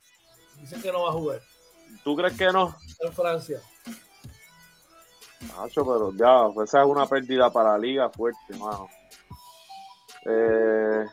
[0.61, 1.41] Dicen que no va a jugar.
[2.03, 2.75] ¿Tú crees que no?
[3.01, 3.61] En Francia.
[5.41, 8.89] Nacho, pero ya, pues esa es una pérdida para la liga fuerte, mano.
[10.25, 11.07] Eh,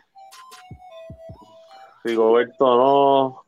[2.03, 3.45] Rigoberto no.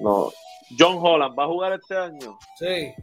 [0.00, 0.32] No.
[0.78, 2.38] John Holland, ¿va a jugar este año?
[2.56, 2.94] Sí.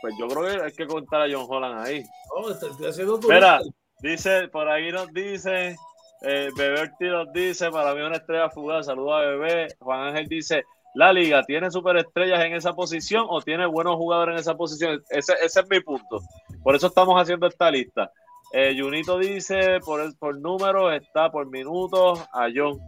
[0.00, 2.04] Pues yo creo que hay que contar a John Holland ahí.
[2.36, 3.60] Oh, estoy, haciendo tu Mira,
[4.00, 5.76] dice, por ahí nos dice,
[6.22, 9.68] eh, Bebé Ortiz nos dice, para mí una estrella fugaz, saludos a Bebé.
[9.80, 14.40] Juan Ángel dice, la liga tiene superestrellas en esa posición o tiene buenos jugadores en
[14.40, 15.02] esa posición.
[15.10, 16.20] Ese, ese es mi punto.
[16.62, 18.10] Por eso estamos haciendo esta lista.
[18.52, 22.78] Eh, Junito dice, por, por números, está por minutos a John.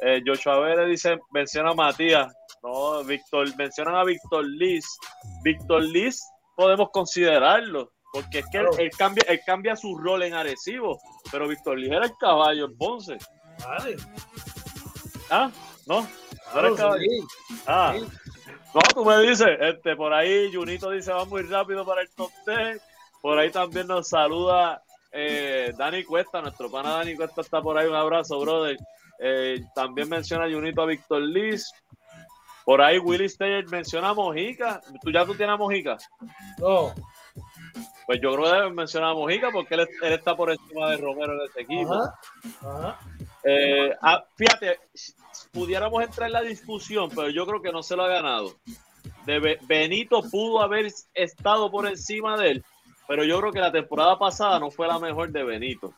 [0.00, 2.32] Eh, Joshua Vélez dice, menciona a Matías.
[2.62, 4.84] No, Víctor, mencionan a Víctor Liz.
[5.42, 6.22] Víctor Liz
[6.56, 11.00] podemos considerarlo, porque es que él, cambia, él cambia su rol en Arecibo,
[11.30, 13.18] pero Víctor Liz era el caballo en Ponce.
[13.66, 13.96] Vale.
[15.30, 15.50] Ah,
[15.86, 16.06] no,
[16.54, 17.06] era el caballo.
[17.66, 17.96] Ah.
[18.74, 22.30] No, tú me dices, este, por ahí Junito dice va muy rápido para el top
[22.46, 22.80] 10.
[23.20, 24.82] Por ahí también nos saluda
[25.12, 27.86] eh, Dani Cuesta, nuestro pana Dani Cuesta está por ahí.
[27.86, 28.78] Un abrazo, brother.
[29.18, 31.70] Eh, también menciona Junito a Víctor Liz.
[32.64, 34.80] Por ahí Willy Steyer menciona a Mojica.
[35.02, 35.96] ¿Tú ya tú tienes a Mojica?
[36.58, 36.94] No.
[38.06, 41.34] Pues yo creo que debe mencionar a Mojica porque él, está por encima de Romero
[41.34, 41.94] en este equipo.
[43.44, 44.78] Eh, ah, fíjate,
[45.52, 48.54] pudiéramos entrar en la discusión, pero yo creo que no se lo ha ganado.
[49.26, 52.64] De Benito pudo haber estado por encima de él,
[53.06, 55.94] pero yo creo que la temporada pasada no fue la mejor de Benito.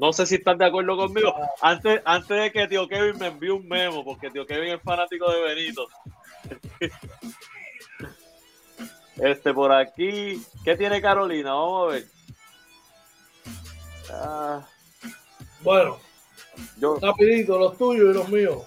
[0.00, 1.34] No sé si están de acuerdo conmigo.
[1.60, 5.30] Antes, antes de que tío Kevin me envíe un memo, porque tío Kevin es fanático
[5.30, 5.86] de Benito.
[9.16, 10.42] Este por aquí.
[10.64, 11.52] ¿Qué tiene Carolina?
[11.52, 12.04] Vamos a ver.
[14.10, 14.66] Ah.
[15.60, 15.98] bueno,
[16.78, 18.62] yo, rapidito, los tuyos y los míos.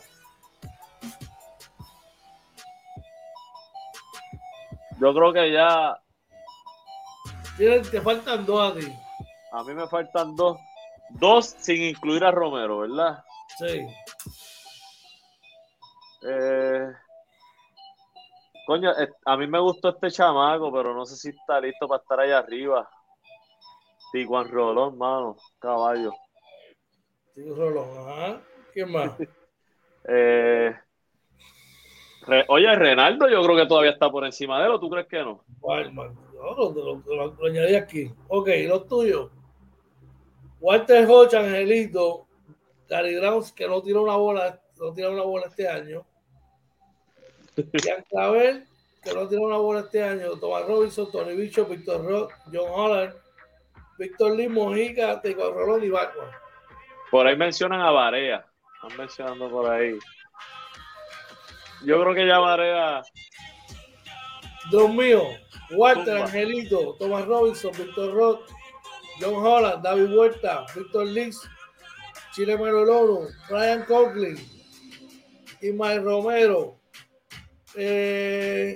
[4.99, 5.99] Yo creo que ya.
[7.57, 8.93] Te faltan dos a ti.
[9.51, 10.59] A mí me faltan dos.
[11.19, 13.23] Dos sin incluir a Romero, ¿verdad?
[13.57, 13.85] Sí.
[16.25, 16.87] Eh,
[18.65, 22.01] coño, eh, a mí me gustó este chamaco, pero no sé si está listo para
[22.01, 22.89] estar allá arriba.
[24.27, 26.13] Juan Rolón, mano, caballo.
[27.33, 28.41] Tijuan Rolón, ajá.
[28.71, 29.11] ¿Quién más?
[30.07, 30.75] eh,
[32.47, 35.19] oye, Renaldo, yo creo que todavía está por encima de él, ¿o tú crees que
[35.19, 35.43] no?
[35.59, 38.11] Bueno, lo, lo, lo añadí aquí.
[38.27, 39.31] Ok, los tuyos.
[40.63, 42.25] Walter Hodge, Angelito,
[42.87, 46.05] Gary Grounds, que no tiró una bola, no tiró una bola este año.
[47.57, 48.65] Ian Clavel,
[49.03, 50.37] que no tiró una bola este año.
[50.37, 53.13] Tomás Robinson, Tony Bicho, Víctor Rock, John Holland,
[53.97, 56.29] Víctor Lee, Mojica, Teco Rolón y Batman.
[57.11, 58.45] Por ahí mencionan a Barea.
[58.75, 59.99] Están mencionando por ahí.
[61.83, 63.03] Yo creo que ya Barea.
[64.71, 65.23] Dios mío,
[65.71, 68.45] Walter, Angelito, Tomás Robinson, Víctor Rock,
[69.19, 71.47] John Holland, David Huerta, Víctor Lix,
[72.33, 74.37] Chile Merolono, Ryan Coughlin,
[75.61, 76.79] Ismael Romero,
[77.75, 78.75] eh,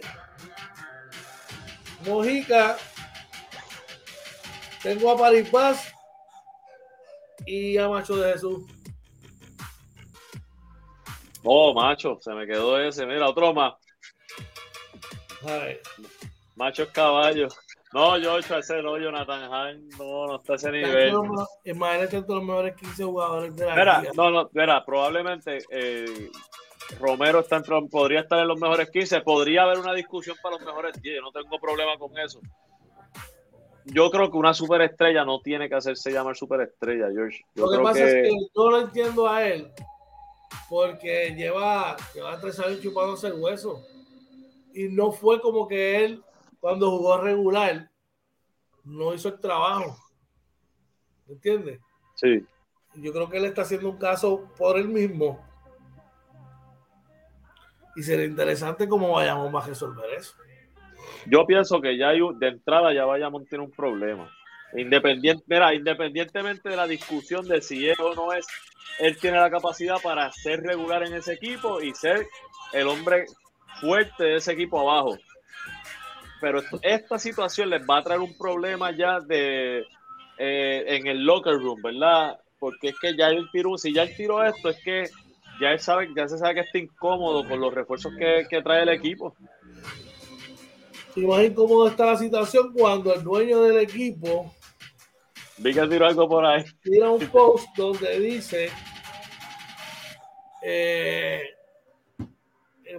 [2.05, 2.77] Mojica,
[4.81, 5.93] tengo a Paripaz
[7.45, 8.63] y a Macho de Jesús.
[11.49, 13.05] Oh, macho, se me quedó ese.
[13.05, 13.75] Mira, otro más.
[16.55, 17.47] Macho es caballo.
[17.93, 21.13] No, yo hecho ese no, Jonathan Hine, no, no está a ese nivel.
[21.63, 26.29] Imagínate todos los mejores 15 jugadores de la Mira, no, no, mira, probablemente eh,
[26.99, 31.01] Romero está podría estar en los mejores 15, podría haber una discusión para los mejores
[31.01, 32.41] 10, no tengo problema con eso.
[33.85, 37.45] Yo creo que una superestrella no tiene que hacerse llamar superestrella, George.
[37.55, 39.71] lo que pasa es que yo lo entiendo a él
[40.69, 43.81] porque lleva, lleva tres años chupándose el hueso
[44.73, 46.23] y no fue como que él
[46.59, 47.89] cuando jugó regular
[48.83, 49.97] no hizo el trabajo.
[51.25, 51.79] ¿Me entiendes?
[52.15, 52.45] Sí.
[52.95, 55.45] Yo creo que él está haciendo un caso por él mismo
[57.97, 60.35] y sería interesante cómo vayamos a resolver eso.
[61.25, 64.31] Yo pienso que ya hay, de entrada ya vayamos a tener un problema.
[64.75, 68.45] Independiente, mira, independientemente de la discusión de si es o no es,
[68.99, 72.27] él tiene la capacidad para ser regular en ese equipo y ser
[72.71, 73.25] el hombre
[73.81, 75.17] fuerte de ese equipo abajo.
[76.39, 79.85] Pero esta situación les va a traer un problema ya de
[80.37, 82.39] eh, en el locker room, ¿verdad?
[82.59, 85.09] Porque es que ya el tiro, si ya el tiro esto, es que
[85.59, 88.89] ya él sabe, ya se sabe que está incómodo con los refuerzos que, trae el
[88.89, 89.35] equipo.
[91.15, 94.53] Y más incómodo está la situación cuando el dueño del equipo
[95.59, 96.63] Vi que tiró algo por ahí.
[96.83, 98.69] Tira un post donde dice
[100.61, 101.41] eh,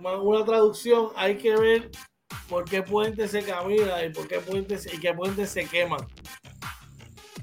[0.01, 1.91] una traducción, hay que ver
[2.49, 6.07] por qué puentes se camina y por qué puentes y qué puentes se queman.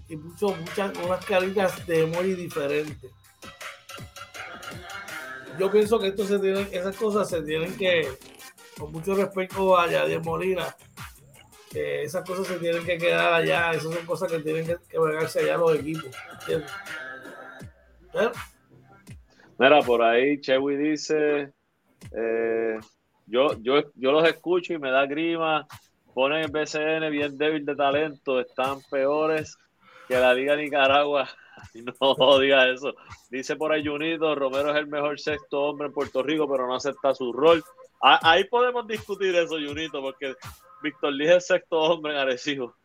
[0.08, 3.12] Y puso muchas unas caritas de muy diferentes
[5.58, 8.08] yo pienso que esto se tiene, esas cosas se tienen que,
[8.78, 10.76] con mucho respeto a Yadier Molina,
[11.72, 15.40] que esas cosas se tienen que quedar allá, esas son cosas que tienen que, que
[15.40, 16.10] allá los equipos.
[18.14, 18.32] ¿Eh?
[19.58, 21.54] Mira, por ahí Chewy dice,
[22.12, 22.80] eh,
[23.28, 25.68] yo, yo, yo los escucho y me da grima,
[26.14, 29.58] ponen el BCN bien débil de talento, están peores
[30.08, 31.28] que la Liga Nicaragua.
[32.00, 32.94] No diga eso.
[33.30, 36.76] Dice por ahí Junito, Romero es el mejor sexto hombre en Puerto Rico, pero no
[36.76, 37.64] acepta su rol.
[38.02, 40.36] Ahí podemos discutir eso, Junito, porque
[40.84, 42.76] Víctor Lee es el sexto hombre en Arecibo.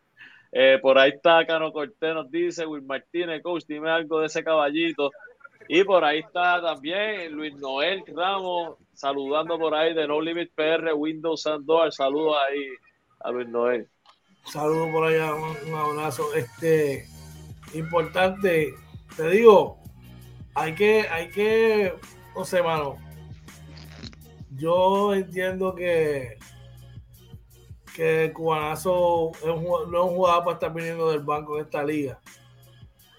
[0.51, 4.43] Eh, por ahí está Cano Cortés, nos dice, Will Martínez, coach, dime algo de ese
[4.43, 5.11] caballito.
[5.67, 10.93] Y por ahí está también Luis Noel Ramos, saludando por ahí de No Limit PR,
[10.93, 11.91] Windows and Door.
[11.91, 12.67] Saludos ahí
[13.21, 13.89] a Luis Noel.
[14.45, 16.31] Saludos por allá, un abrazo.
[16.35, 17.07] Este,
[17.73, 18.75] importante,
[19.17, 19.79] te digo,
[20.53, 21.95] hay que, hay que,
[22.35, 22.97] no sé, mano.
[24.51, 26.37] Yo entiendo que,
[27.95, 32.19] que el cubanazo no es un jugador para estar viniendo del banco en esta liga.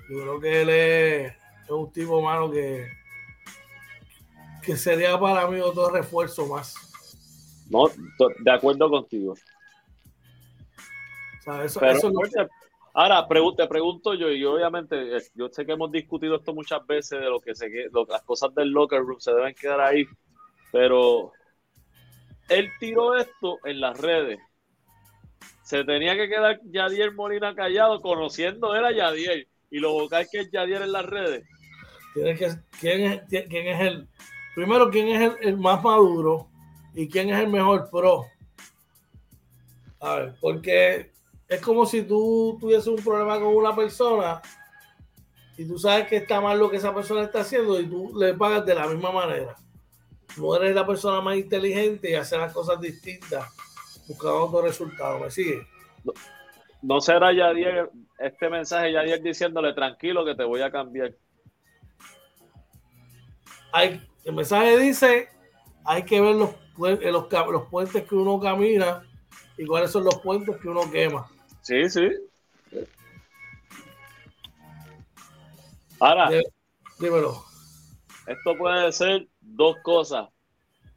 [0.08, 1.32] Yo creo que él es,
[1.70, 2.86] un tipo, mano, que,
[4.62, 6.74] que sería para mí otro refuerzo más.
[7.68, 7.88] No,
[8.38, 9.34] de acuerdo contigo.
[11.64, 11.80] eso,
[12.94, 17.20] Ahora, te pregunto yo, y obviamente eh, yo sé que hemos discutido esto muchas veces
[17.20, 17.70] de lo que se
[18.06, 20.04] las cosas del locker room se deben quedar ahí,
[20.70, 21.32] pero
[22.50, 24.38] él tiró esto en las redes.
[25.62, 30.40] Se tenía que quedar Yadier Molina callado, conociendo él a Yadier, y lo vocal que
[30.40, 31.46] es Yadier en las redes.
[32.12, 34.08] que, ¿quién, es, ¿Quién es el,
[34.54, 36.48] primero, quién es el, el más maduro
[36.94, 38.26] y quién es el mejor pro?
[40.00, 41.12] A ver, porque
[41.48, 44.40] es como si tú tuvieses un problema con una persona
[45.56, 48.34] y tú sabes que está mal lo que esa persona está haciendo y tú le
[48.34, 49.54] pagas de la misma manera.
[50.36, 53.46] No eres la persona más inteligente y hacer las cosas distintas
[54.08, 55.18] buscando otro resultado.
[55.18, 55.66] ¿Me sigue?
[56.80, 61.14] No, será Yadier, este mensaje Yadier diciéndole tranquilo que te voy a cambiar.
[63.72, 65.28] Hay, el mensaje dice,
[65.84, 69.02] hay que ver los, los, los puentes que uno camina
[69.58, 71.28] y cuáles son los puentes que uno quema.
[71.62, 72.08] Sí, sí.
[76.00, 76.30] Ahora,
[76.98, 77.44] dímelo.
[78.26, 80.28] Esto puede ser dos cosas.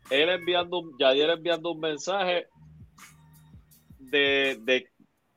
[0.09, 2.47] Él enviando, Yadier enviando un mensaje
[3.99, 4.87] de,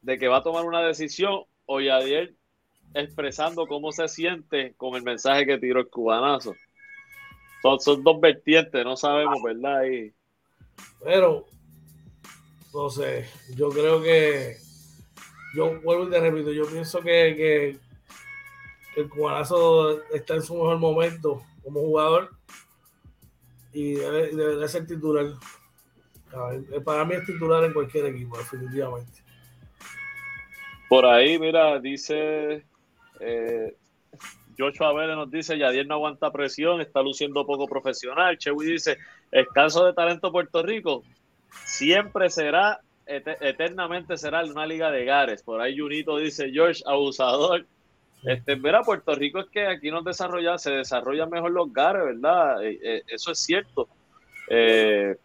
[0.04, 2.34] que va a tomar una decisión o Yadier
[2.94, 6.54] expresando cómo se siente con el mensaje que tiró el cubanazo.
[7.62, 9.82] Son, son dos vertientes, no sabemos, ¿verdad?
[11.02, 11.46] Pero,
[12.72, 14.56] no sé, yo creo que
[15.54, 17.78] yo vuelvo y te repito, yo pienso que,
[18.96, 22.30] el cubanazo está en su mejor momento como jugador
[23.72, 25.26] y debe, debería ser titular.
[26.84, 29.22] Para mí es titular en cualquier equipo, definitivamente.
[30.88, 32.66] Por ahí, mira, dice
[33.20, 33.76] eh,
[34.58, 38.36] Joshua Vélez nos dice, Yadier no aguanta presión, está luciendo poco profesional.
[38.36, 38.98] Chewy dice,
[39.30, 41.04] escaso de talento Puerto Rico,
[41.64, 45.42] siempre será eternamente será una liga de gares.
[45.42, 47.66] Por ahí Junito dice, George, abusador.
[48.24, 52.64] Este, a Puerto Rico es que aquí nos desarrolla, se desarrollan mejor los gares, ¿verdad?
[52.64, 53.88] Eh, eh, eso es cierto.
[54.50, 55.16] Eh,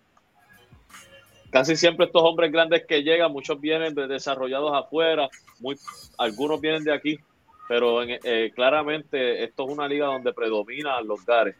[1.50, 5.28] casi siempre estos hombres grandes que llegan, muchos vienen desarrollados afuera,
[5.60, 5.76] muy,
[6.18, 7.20] algunos vienen de aquí,
[7.68, 11.56] pero eh, claramente esto es una liga donde predominan los gares.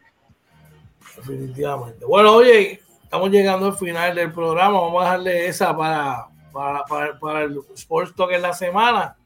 [1.16, 2.04] Definitivamente.
[2.04, 7.18] Bueno, oye, estamos llegando al final del programa, vamos a darle esa para, para, para,
[7.18, 9.16] para el Sports Talk en la semana.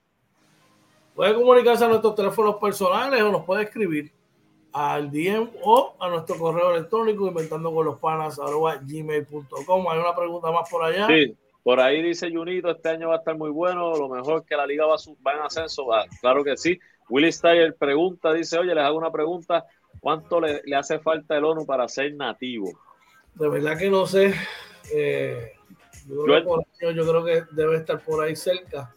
[1.14, 4.23] Puede comunicarse a nuestros teléfonos personales o nos puede escribir
[4.74, 9.90] al DM o a nuestro correo electrónico inventando con los panas gmail.com.
[9.90, 11.08] Hay una pregunta más por allá.
[11.08, 14.58] Sí, por ahí dice Junito, este año va a estar muy bueno, lo mejor que
[14.58, 14.96] la liga va,
[15.26, 15.88] va en ascenso.
[16.20, 16.80] claro que sí.
[17.10, 19.66] Willy Steyer pregunta, dice, oye, les hago una pregunta,
[20.00, 22.72] ¿cuánto le, le hace falta el ONU para ser nativo?
[23.36, 24.34] De verdad que no sé.
[24.94, 25.54] Eh,
[26.08, 28.94] yo, creo que debe estar por ahí cerca.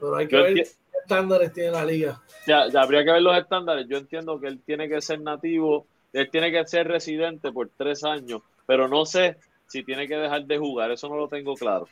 [0.00, 0.66] Pero hay que ver
[1.08, 2.22] estándares tiene la liga.
[2.46, 3.86] Ya, ya habría que ver los estándares.
[3.88, 8.04] Yo entiendo que él tiene que ser nativo, él tiene que ser residente por tres
[8.04, 10.90] años, pero no sé si tiene que dejar de jugar.
[10.90, 11.88] Eso no lo tengo claro.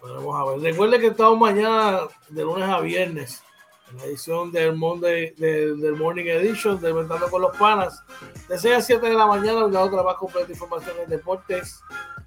[0.00, 0.60] vamos a ver.
[0.72, 3.42] Recuerde que estamos mañana de lunes a viernes
[3.90, 8.02] en la edición del, Monday, del Morning Edition de Inventando con los Panas.
[8.48, 11.80] De 6 a 7 de la mañana, donde otra más completa información en deportes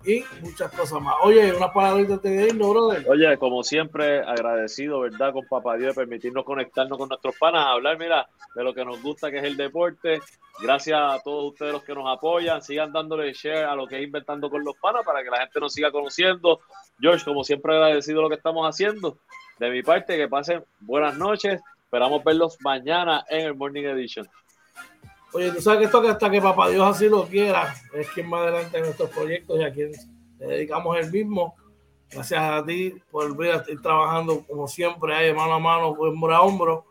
[0.05, 1.15] y muchas cosas más.
[1.23, 3.05] Oye, una palabra de irnos, brother.
[3.09, 5.33] Oye, como siempre, agradecido, ¿verdad?
[5.33, 9.01] Con Papá Dios de permitirnos conectarnos con nuestros panas, hablar, mira, de lo que nos
[9.01, 10.21] gusta, que es el deporte.
[10.61, 12.61] Gracias a todos ustedes los que nos apoyan.
[12.61, 15.59] Sigan dándole share a lo que es Inventando con los Panas para que la gente
[15.59, 16.61] nos siga conociendo.
[16.99, 19.17] George, como siempre, agradecido lo que estamos haciendo
[19.59, 21.61] de mi parte, que pasen buenas noches.
[21.83, 24.27] Esperamos verlos mañana en el Morning Edition.
[25.33, 28.27] Oye, tú sabes que esto que hasta que Papá Dios así lo quiera, es quien
[28.27, 29.91] más adelante en nuestros proyectos y a quien
[30.39, 31.55] le dedicamos el mismo.
[32.09, 36.35] Gracias a ti por venir a estar trabajando como siempre, ahí mano a mano, hombro
[36.35, 36.85] a hombro,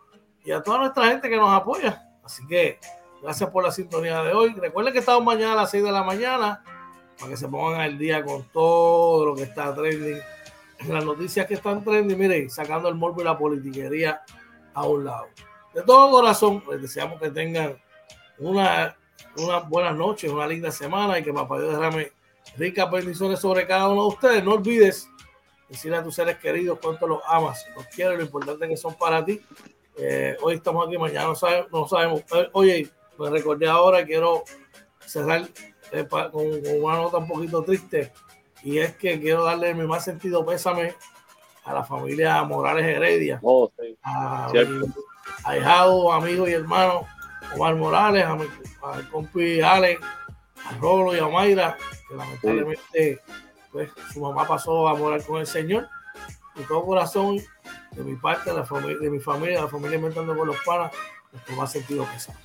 [0.45, 2.09] y a toda nuestra gente que nos apoya.
[2.23, 2.79] Así que
[3.23, 4.55] gracias por la sintonía de hoy.
[4.55, 6.63] Recuerden que estamos mañana a las 6 de la mañana
[7.19, 10.21] para que se pongan al día con todo lo que está trending
[10.87, 14.23] las noticias que están trendy, miren, sacando el morbo y la politiquería
[14.75, 15.27] a un lado.
[15.75, 17.77] De todo corazón, les deseamos que tengan
[18.39, 18.97] una,
[19.37, 22.13] una buena noche, una linda semana y que Papá Dios derrame
[22.57, 24.45] ricas bendiciones sobre cada uno de ustedes.
[24.45, 25.09] No olvides
[25.69, 29.25] decirle a tus seres queridos cuánto los amas, los quieres, lo importante que son para
[29.25, 29.41] ti.
[29.97, 31.71] Eh, hoy estamos aquí, mañana no sabemos.
[31.73, 32.21] No sabemos.
[32.35, 34.45] Eh, oye, me recordé ahora, quiero
[35.05, 35.49] cerrar
[35.93, 36.47] eh, con
[36.81, 38.13] una nota un poquito triste
[38.63, 40.95] y es que quiero darle mi más sentido pésame
[41.65, 43.71] a la familia Morales Heredia, oh,
[44.03, 45.61] a, mi,
[46.13, 47.07] amigo y hermano
[47.55, 48.47] Omar Morales, a mi,
[49.11, 49.99] compi Ale,
[50.65, 51.77] a Rolo y a Mayra,
[52.09, 53.21] que lamentablemente
[53.73, 55.89] pues, su mamá pasó a morar con el Señor.
[56.55, 57.39] De todo corazón,
[57.93, 60.93] de mi parte, de, la familia, de mi familia, la familia Inventando con los Panas,
[61.33, 62.39] nuestro más sentido pésame.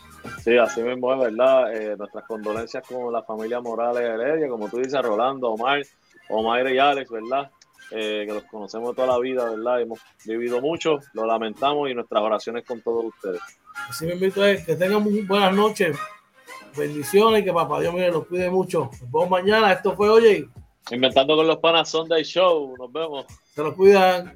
[0.44, 1.76] Sí, así mismo es verdad.
[1.76, 5.82] Eh, nuestras condolencias con la familia Morales Heredia, como tú dices, Rolando, Omar,
[6.30, 7.52] Omar y Alex, ¿verdad?
[7.92, 9.82] Eh, que los conocemos toda la vida, ¿verdad?
[9.82, 13.42] Hemos vivido mucho, lo lamentamos y nuestras oraciones con todos ustedes.
[13.90, 15.98] Así me invito a que tengan muy buenas noches,
[16.76, 18.90] bendiciones y que papá Dios me los cuide mucho.
[18.92, 20.48] Nos vemos mañana, esto fue Oye.
[20.92, 23.26] Inventando con los panas Sunday Show, nos vemos.
[23.56, 24.36] Se los cuidan.